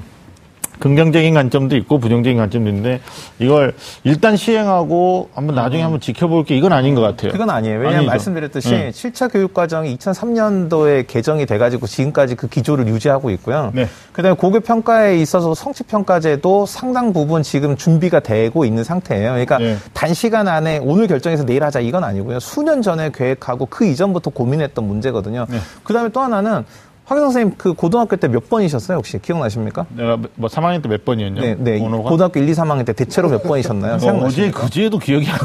[0.79, 3.01] 긍정적인 관점도 있고 부정적인 관점도 있는데
[3.39, 3.73] 이걸
[4.03, 7.31] 일단 시행하고 한번 나중에 한번 지켜볼 게 이건 아닌 것 같아요.
[7.31, 7.75] 그건 아니에요.
[7.77, 8.09] 왜냐하면 아니죠.
[8.11, 8.91] 말씀드렸듯이 네.
[8.91, 13.71] 7차 교육과정이 2003년도에 개정이 돼가지고 지금까지 그 기조를 유지하고 있고요.
[13.73, 13.87] 네.
[14.11, 19.29] 그다음에 고교 평가에 있어서 성취 평가제도 상당 부분 지금 준비가 되고 있는 상태예요.
[19.29, 19.77] 그러니까 네.
[19.93, 22.39] 단시간 안에 오늘 결정해서 내일 하자 이건 아니고요.
[22.39, 25.45] 수년 전에 계획하고 그 이전부터 고민했던 문제거든요.
[25.49, 25.57] 네.
[25.83, 26.65] 그다음에 또 하나는
[27.07, 29.85] 황영 선생님 그 고등학교 때 몇 번이셨어요 혹시 기억나십니까?
[29.95, 31.41] 내가 뭐 3학년 때 몇 번이었냐?
[31.41, 31.79] 네, 네.
[31.79, 32.09] 번호가?
[32.09, 33.95] 고등학교 1, 2, 3학년 때 대체로 몇 번이셨나요?
[33.97, 34.51] 뭐 어제?
[34.51, 35.37] 그제도 기억이 안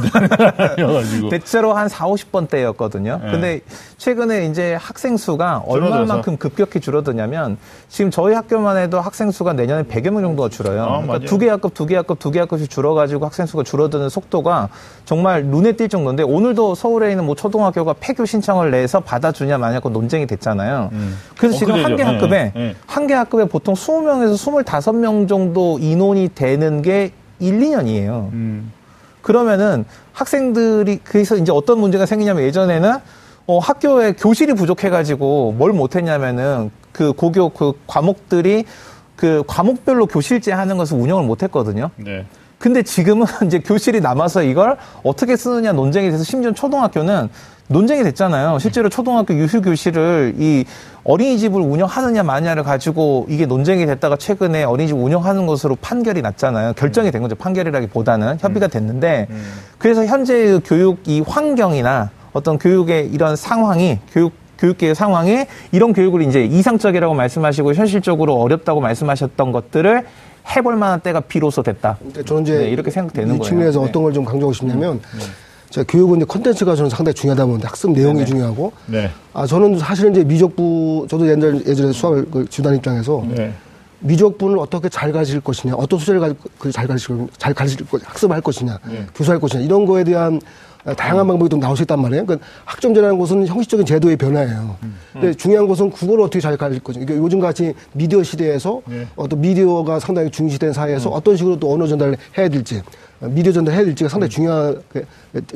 [0.77, 1.29] 나가지고.
[1.29, 3.21] 대체로 한 4, 50번 대였거든요.
[3.23, 3.31] 네.
[3.31, 3.61] 근데
[3.99, 5.63] 최근에 이제 학생 수가.
[5.67, 7.57] 얼마만큼 급격히 줄어드냐면
[7.89, 10.83] 지금 저희 학교만 해도 학생 수가 내년에 100여 명 정도가 줄어요.
[10.85, 11.29] 아, 그러니까.
[11.29, 14.69] 두 개 학급, 두 개 학급, 두 개 학급씩 줄어가지고 학생 수가 줄어드는 속도가
[15.05, 20.27] 정말 눈에 띌 정도인데 오늘도 서울에 있는 뭐 초등학교가 폐교 신청을 내서 받아주냐 마냐고 논쟁이
[20.27, 20.91] 됐잖아요.
[21.39, 22.03] 그래서 어, 지금 한 개.
[22.03, 22.77] 학급에 네, 네.
[22.87, 28.33] 한개 학급에 보통 20명에서 25명 정도 인원이 되는 게 1, 2년이에요.
[28.33, 28.73] 음.
[29.21, 32.97] 그러면은 학생들이 그래서 이제 어떤 문제가 생기냐면 예전에는
[33.47, 38.65] 어, 학교에 교실이 부족해가지고 뭘 못했냐면은 그 고교 그 과목들이
[39.17, 41.91] 그 과목별로 교실제 하는 것을 운영을 못했거든요.
[41.97, 42.27] 네.
[42.59, 47.29] 근데 지금은 이제 교실이 남아서 이걸 어떻게 쓰느냐 논쟁이 돼서 심지어 초등학교는
[47.73, 48.59] 논쟁이 됐잖아요.
[48.59, 50.65] 실제로 초등학교 유휴 교실을 이
[51.05, 56.75] 어린이집을 운영하느냐 마냐를 가지고 이게 논쟁이 됐다가 최근에 어린이집 운영하는 것으로 판결이 났잖아요.
[56.75, 57.35] 결정이 된 거죠.
[57.35, 59.27] 판결이라기보다는 협의가 됐는데
[59.79, 66.45] 그래서 현재의 교육 이 환경이나 어떤 교육의 이런 상황이 교육 교육계의 상황에 이런 교육을 이제
[66.45, 70.05] 이상적이라고 말씀하시고 현실적으로 어렵다고 말씀하셨던 것들을
[70.57, 71.97] 해볼 만한 때가 비로소 됐다.
[71.99, 73.49] 그러니까 저는 이제 네, 이렇게 생각되는 이 거예요.
[73.49, 73.89] 측면에서 네.
[73.89, 75.01] 어떤 걸 좀 강조하고 싶냐면
[75.73, 78.27] 제가 교육은 이제 콘텐츠가 저는 상당히 중요하다 보는데 학습 내용이 네네.
[78.27, 79.11] 중요하고 네.
[79.33, 83.53] 아 저는 사실은 이제 미적부 저도 옛날 예전에 수학을 그 주단 입장에서 네.
[84.01, 88.79] 미적분을 어떻게 잘 가르칠 것이냐, 어떤 소재를 가- 그잘 거- 잘 가르칠 것, 학습할 것이냐,
[88.89, 89.07] 네.
[89.15, 90.41] 교수할 것이냐 이런 거에 대한 어,
[90.97, 92.27] 다양한 방법이 또 나올 수 있단 말이에요.
[92.27, 94.77] 그러니까 학점제라는 것은 형식적인 제도의 변화예요.
[95.13, 97.07] 근데 중요한 것은 그걸 어떻게 잘 가르칠 것이냐.
[97.07, 99.07] 그러니까 요즘 같이 미디어 시대에서 네.
[99.15, 102.83] 어떤 미디어가 상당히 중시된 사회에서 어떤 식으로 또 언어 전달을 해야 될지,
[103.21, 105.05] 어, 미디어 전달 해야 될지가 상당히 중요하게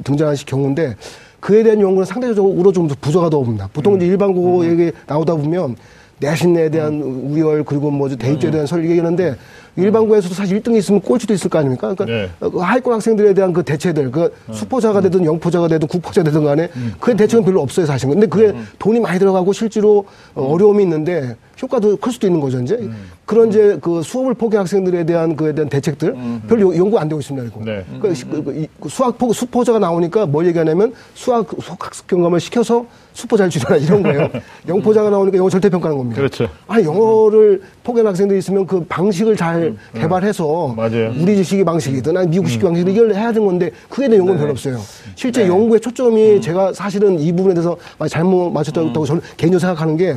[0.05, 0.95] 등장하는 경우인데
[1.41, 3.69] 그에 대한 연구는 상대적으로 좀 부족하다고 봅니다.
[3.73, 5.77] 보통 이제 일반 국어 얘기 나오다 보면
[6.19, 9.37] 내신에 대한 우열 그리고 뭐 데이터에 대한 설 얘기하는데
[9.77, 11.95] 일반고에서도 사실 1등이 있으면 꼴찌도 있을 거 아닙니까?
[11.95, 12.51] 그러니까 네.
[12.51, 17.15] 그 하위권 학생들에 대한 그 대체들, 그 수포자가 되든 영포자가 되든 국포자 되든 간에 그
[17.17, 18.15] 대책은 별로 없어요, 사실은.
[18.15, 22.89] 근데 그게 돈이 많이 들어가고 실제로 어, 어려움이 있는데 효과도 클 수도 있는 거죠, 이제.
[23.27, 26.15] 그런 이제 그 수업을 포기한 학생들에 대한 그에 대한 대책들
[26.49, 27.61] 별로 요- 연구 안 되고 있습니다, 이거.
[27.65, 27.85] 네.
[28.01, 32.39] 그, 시- 그, 그, 이- 그 수학 포, 수포자가 나오니까 뭘 얘기하냐면 수학, 학습 경감을
[32.39, 34.29] 시켜서 수포자를 줄여라 이런 거예요.
[34.69, 36.19] 영포자가 나오니까 영어 절대 평가하는 겁니다.
[36.21, 36.49] 그렇죠.
[36.69, 41.13] 아니 영어를 포기한 학생들이 있으면 그 방식을 잘 개발해서 맞아요.
[41.19, 44.79] 우리 식의 방식이든 아니 미국식 방식이든 이걸 해야 되는 건데 그게 대한 연구는 별로 없어요.
[45.15, 50.17] 실제 연구의 초점이 제가 사실은 이 부분에 대해서 많이 잘못 맞췄다고 저는 개인적으로 생각하는 게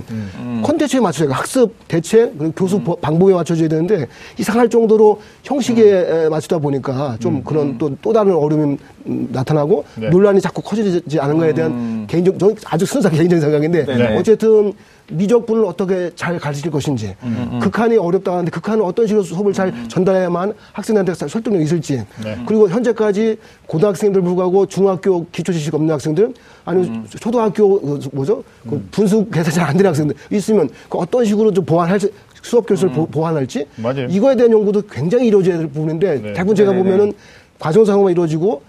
[0.61, 5.81] 콘텐츠에 맞춰야 학습 대책 그리고 교수 보- 방법에 맞춰줘야 되는데 이상할 정도로 형식에
[6.25, 8.77] 에, 맞추다 보니까 좀 그런 또, 또 다른 어려움이
[9.07, 10.09] 음, 나타나고 네.
[10.09, 14.17] 논란이 자꾸 커지지 않은 거에 대한 개인적 저는 아주 순수한 개인적인 생각인데 네네.
[14.17, 14.73] 어쨌든
[15.11, 17.15] 미적분을 어떻게 잘 가르칠 것인지
[17.61, 22.03] 극한이 어렵다 하는데 극한은 어떤 식으로 수업을 잘 전달해야만 학생들한테 잘 설득력이 있을지.
[22.23, 22.37] 네.
[22.45, 26.31] 그리고 현재까지 고등학생들 불구하고 중학교 기초 지식 없는 학생들
[26.63, 28.43] 아니면 초등학교 그 뭐죠?
[28.69, 32.93] 그 분수 계산 잘 안 되는 학생들 있으면 그 어떤 식으로 좀 보완할지 수업 교수를
[32.93, 34.07] 보- 보완할지 맞아요.
[34.09, 36.33] 이거에 대한 연구도 굉장히 이루어져야 될 부분인데 네.
[36.33, 36.89] 대부분 제가 네네네.
[36.91, 37.13] 보면은
[37.59, 38.61] 과정상으로만 이루어지고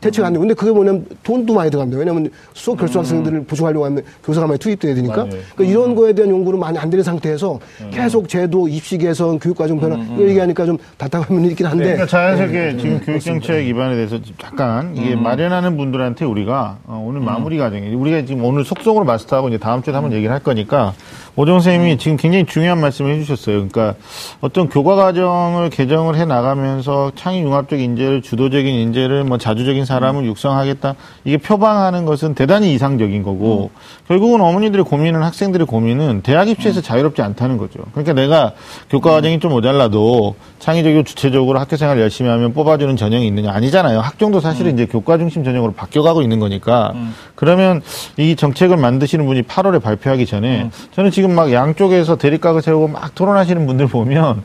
[0.00, 0.40] 대체가 안 돼요.
[0.40, 1.98] 근데 그게 뭐냐면 돈도 많이 들어갑니다.
[1.98, 5.16] 왜냐하면 수업 결수 학생들을 보충하려고 하면 교사가 많이 투입돼야 되니까.
[5.26, 5.30] 맞아요.
[5.54, 7.60] 그러니까 이런 거에 대한 연구는 많이 안 되는 상태에서
[7.90, 11.84] 계속 제도, 입시 개선, 교육 과정 변화 이거 얘기하니까 좀 답답한 면이 있긴 한데.
[11.84, 17.58] 그러니까 자연스럽게 지금 교육 정책 기반에 대해서 잠깐 이게 마련하는 분들한테 우리가 어, 오늘 마무리
[17.58, 20.94] 과정에 우리가 지금 오늘 속속으로 마스터하고 이제 다음 주에 한번 얘기를 할 거니까
[21.36, 23.68] 오정 선생님이 지금 굉장히 중요한 말씀을 해주셨어요.
[23.68, 23.94] 그러니까
[24.40, 30.94] 어떤 교과 과정을 개정을 해 나가면서 창의 융합적 인재를 주도적인 인재를 뭐 자주적인 사람을 육성하겠다.
[31.24, 33.70] 이게 표방하는 것은 대단히 이상적인 거고
[34.08, 37.80] 결국은 어머니들의 고민은 학생들의 고민은 대학 입시에서 자유롭지 않다는 거죠.
[37.92, 38.52] 그러니까 내가
[38.88, 43.50] 교과 과정이 좀 모자라도 창의적이고 주체적으로 학교 생활 열심히 하면 뽑아주는 전형이 있느냐.
[43.50, 44.00] 아니잖아요.
[44.00, 46.94] 학종도 사실은 이제 교과 중심 전형으로 바뀌어가고 있는 거니까.
[47.34, 47.82] 그러면
[48.16, 53.66] 이 정책을 만드시는 분이 8월에 발표하기 전에 저는 지금 막 양쪽에서 대립각을 세우고 막 토론하시는
[53.66, 54.42] 분들 보면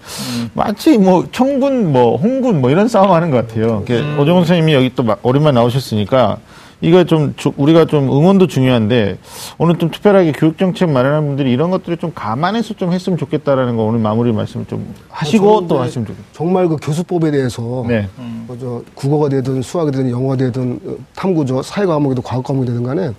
[0.54, 3.84] 마치 뭐 청군 뭐 홍군 뭐 이런 싸움하는 것 같아요.
[4.18, 6.38] 오정훈 선생님이 여기 또막 오랜만에 나오셨으니까
[6.82, 9.18] 이거 좀 주- 우리가 좀 응원도 중요한데
[9.60, 13.84] 오늘 좀 특별하게 교육 정책 마련하는 분들이 이런 것들을 좀 감안해서 좀 했으면 좋겠다라는 거
[13.84, 16.26] 오늘 마무리 말씀 좀 하시고 저는 또 하시면 좋겠어요.
[16.34, 18.08] 정말 그 교수법에 대해서 네.
[18.48, 23.12] 뭐저 국어가 되든 수학이 되든 영어가 되든 어, 탐구죠 사회 과목이든 과학 과목이 되든 간에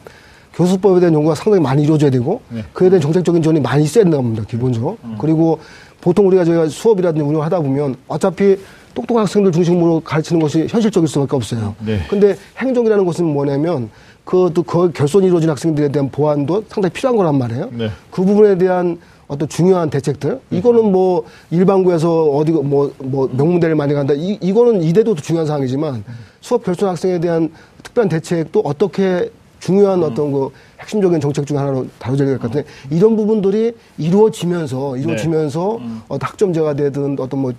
[0.55, 2.65] 교수법에 대한 연구가 상당히 많이 이루어져야 되고 네.
[2.73, 5.61] 그에 대한 정책적인 지원이 많이 있어야 된다고 봅니다 기본적으로 그리고
[6.01, 8.57] 보통 우리가 저희가 수업이라든지 운영하다 보면 어차피
[8.95, 11.75] 똑똑한 학생들 중심으로 가르치는 것이 현실적일 수밖에 없어요.
[11.85, 12.01] 네.
[12.09, 13.91] 근데 행정이라는 것은 뭐냐면
[14.25, 17.71] 그또 그 결손이 이루어진 학생들에 대한 보완도 상당히 필요한 거란 말이에요.
[17.73, 17.91] 네.
[18.11, 24.37] 그 부분에 대한 어떤 중요한 대책들 이거는 뭐 일반고에서 어디 뭐뭐 명문대를 많이 간다 이
[24.43, 26.05] 이거는 이대도 중요한 사항이지만
[26.43, 27.51] 수업 결손 학생에 대한
[27.83, 30.51] 특별한 대책도 어떻게 중요한 어떤 그
[30.83, 35.79] 핵심적인 정책 중 하나로 다뤄져야 될 것 같은데 이런 부분들이 이루어지면서 이루어지면서
[36.09, 37.53] 어떤 학점제가 되든 어떤 뭐,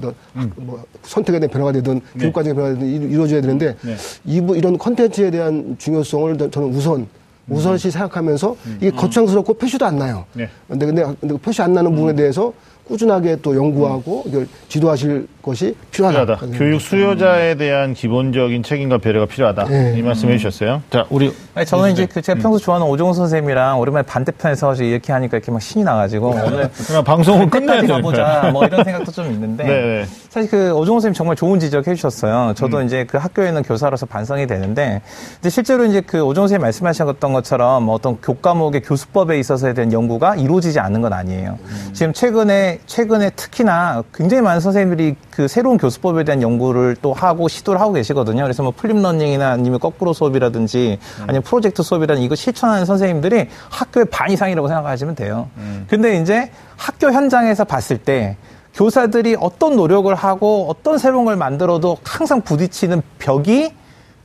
[0.00, 0.14] 뭐,
[0.56, 3.96] 뭐 선택에 대한 변화가 되든 교육 과정의 변화가 되든 이루- 이루어져야 되는데 네.
[4.24, 7.06] 이부 이런 컨텐츠에 대한 중요성을 저는 우선
[7.48, 10.24] 우선시 생각하면서 이게 거창스럽고 표시도 안 나요.
[10.34, 10.48] 네.
[10.68, 12.52] 근데 근데, 근데 표시 안 나는 부분에 대해서
[12.86, 14.24] 꾸준하게 또 연구하고
[14.68, 16.36] 지도하실 것이 필요하다.
[16.36, 16.58] 필요하다.
[16.58, 19.64] 교육 수요자에 대한 기본적인 책임과 배려가 필요하다.
[19.64, 19.94] 네.
[19.96, 20.82] 이 말씀 해 주셨어요.
[20.90, 25.36] 자, 우리 아니, 저는 이제 그 제가 평소 좋아하는 오종훈 선생님이랑 오랜만에 반대편에서 이렇게 하니까
[25.36, 27.94] 이렇게 막 신이 나가지고 오늘 그냥 방송을 끝내야 끝까지 되니까.
[27.96, 30.06] 가보자 뭐 이런 생각도 좀 있는데 네, 네.
[30.28, 32.54] 사실 그 오종훈 선생님 정말 좋은 지적 해 주셨어요.
[32.54, 35.02] 저도 이제 그 학교에 있는 교사로서 반성이 되는데
[35.34, 40.78] 근데 실제로 이제 그 오종훈 선생님 말씀하셨던 것처럼 어떤 교과목의 교수법에 있어서에 대한 연구가 이루어지지
[40.80, 41.58] 않는 건 아니에요.
[41.92, 47.80] 지금 최근에 최근에 특히나 굉장히 많은 선생님들이 그 새로운 교수법에 대한 연구를 또 하고 시도를
[47.80, 48.42] 하고 계시거든요.
[48.42, 54.30] 그래서 뭐 flip learning이나 아니면 거꾸로 수업이라든지 아니면 프로젝트 수업이라든지 이거 실천하는 선생님들이 학교의 반
[54.30, 55.48] 이상이라고 생각하시면 돼요.
[55.88, 58.36] 근데 이제 학교 현장에서 봤을 때
[58.74, 63.72] 교사들이 어떤 노력을 하고 어떤 새로운 걸 만들어도 항상 부딪히는 벽이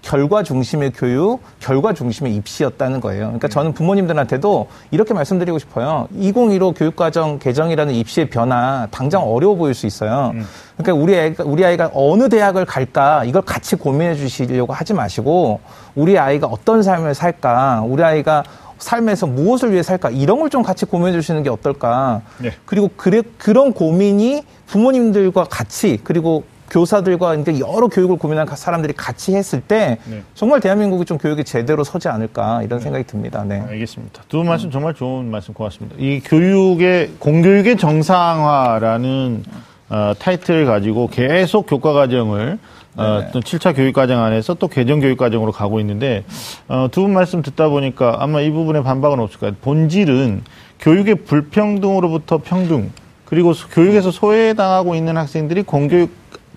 [0.05, 3.25] 결과 중심의 교육, 결과 중심의 입시였다는 거예요.
[3.25, 6.07] 그러니까 저는 부모님들한테도 이렇게 말씀드리고 싶어요.
[6.15, 10.31] 2015 교육과정 개정이라는 입시의 변화 당장 어려워 보일 수 있어요.
[10.77, 15.59] 그러니까 우리 아이가, 우리 아이가 어느 대학을 갈까 이걸 같이 고민해 주시려고 하지 마시고
[15.95, 18.43] 우리 아이가 어떤 삶을 살까, 우리 아이가
[18.77, 22.21] 삶에서 무엇을 위해 살까 이런 걸 좀 같이 고민해 주시는 게 어떨까.
[22.37, 22.51] 네.
[22.65, 26.43] 그리고 그래, 그런 고민이 부모님들과 같이 그리고
[26.79, 30.21] 교사들과 이제 여러 교육을 고민한 사람들이 같이 했을 때 네.
[30.33, 33.45] 정말 대한민국이 좀 교육이 제대로 서지 않을까 이런 생각이 듭니다.
[33.47, 33.61] 네.
[33.61, 34.23] 알겠습니다.
[34.27, 35.95] 두 분 말씀 정말 좋은 말씀 고맙습니다.
[35.97, 39.43] 이 교육의 공교육의 정상화라는
[39.87, 42.59] 어, 타이틀을 가지고 계속 교과 과정을
[42.97, 43.23] 어.
[43.31, 46.25] 또 7차 교육 과정 안에서 또 개정 교육 과정으로 가고 있는데
[46.67, 49.55] 어, 두 분 말씀 듣다 보니까 아마 이 부분에 반박은 없을 거예요.
[49.61, 50.41] 본질은
[50.81, 52.91] 교육의 불평등으로부터 평등
[53.23, 56.09] 그리고 소- 교육에서 소외당하고 있는 학생들이 공교육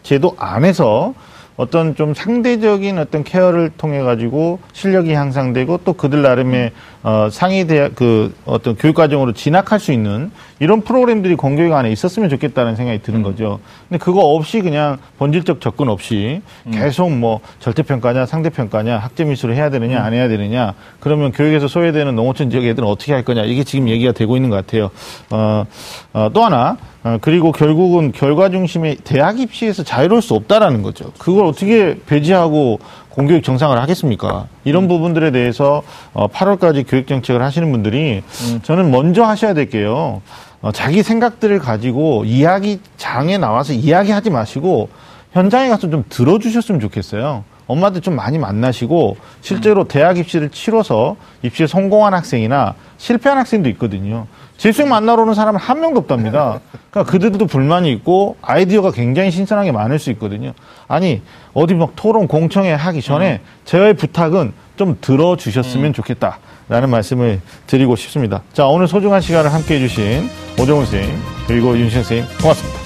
[0.03, 1.15] 제도 안에서
[1.57, 6.71] 어떤 좀 상대적인 어떤 케어를 통해 가지고 실력이 향상되고 또 그들 나름의
[7.09, 12.29] 어, 상위 대학 그 어떤 교육 과정으로 진학할 수 있는 이런 프로그램들이 공교육 안에 있었으면
[12.29, 13.61] 좋겠다는 생각이 드는 거죠.
[13.89, 20.03] 근데 그거 없이 그냥 본질적 접근 없이 계속 뭐 절대평가냐 상대평가냐 학제 미수를 해야 되느냐
[20.03, 24.13] 안 해야 되느냐 그러면 교육에서 소외되는 농어촌 지역 애들은 어떻게 할 거냐 이게 지금 얘기가
[24.13, 24.91] 되고 있는 것 같아요.
[25.31, 25.65] 어,
[26.13, 31.13] 어, 또 하나 어, 그리고 결국은 결과 중심의 대학 입시에서 자유로울 수 없다라는 거죠.
[31.17, 32.81] 그걸 어떻게 배제하고
[33.19, 34.47] 공교육 정상을 하겠습니까?
[34.63, 38.23] 이런 부분들에 대해서 어, 8월까지 교육 정책을 하시는 분들이
[38.63, 40.23] 저는 먼저 하셔야 될 게요.
[40.63, 44.89] 어, 자기 생각들을 가지고 이야기 장에 나와서 이야기하지 마시고
[45.33, 47.43] 현장에 가서 좀 들어주셨으면 좋겠어요.
[47.67, 54.29] 엄마들 좀 많이 만나시고 실제로 대학 입시를 치러서 입시에 성공한 학생이나 실패한 학생도 있거든요.
[54.59, 56.61] 재수생 만나러 오는 사람은 한 명도 없답니다.
[56.91, 60.53] 그러니까 그들도 불만이 있고 아이디어가 굉장히 신선하게 많을 수 있거든요.
[60.89, 61.23] 아니
[61.55, 68.43] 어디 막 토론 공청회 하기 전에 저의 부탁은 좀 들어주셨으면 좋겠다라는 말씀을 드리고 싶습니다.
[68.53, 70.29] 자 오늘 소중한 시간을 함께해 주신
[70.61, 72.79] 오정훈 선생님 그리고 윤신 선생님 고맙습니다.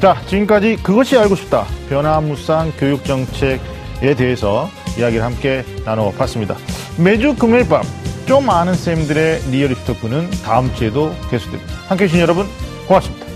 [0.00, 4.68] 자 지금까지 그것이 알고 싶다 변화무쌍 교육정책에 대해서
[4.98, 6.56] 이야기를 함께 나눠봤습니다.
[6.96, 7.82] 매주 금요일 밤
[8.28, 11.72] 좀 아는 쌤들의 real 입시 토크는 다음 주에도 계속됩니다.
[11.88, 12.46] 함께 해주신 여러분
[12.86, 13.26] 고맙습니다.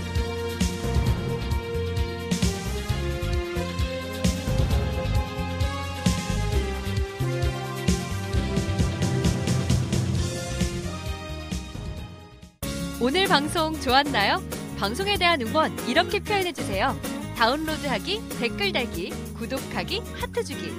[13.01, 14.43] 오늘 방송 좋았나요?
[14.77, 16.95] 방송에 대한 응원 이렇게 표현해주세요.
[17.35, 20.71] 다운로드하기, 댓글 달기, 구독하기, 하트 주기.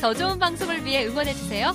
[0.00, 1.74] 더 좋은 방송을 위해 응원해주세요.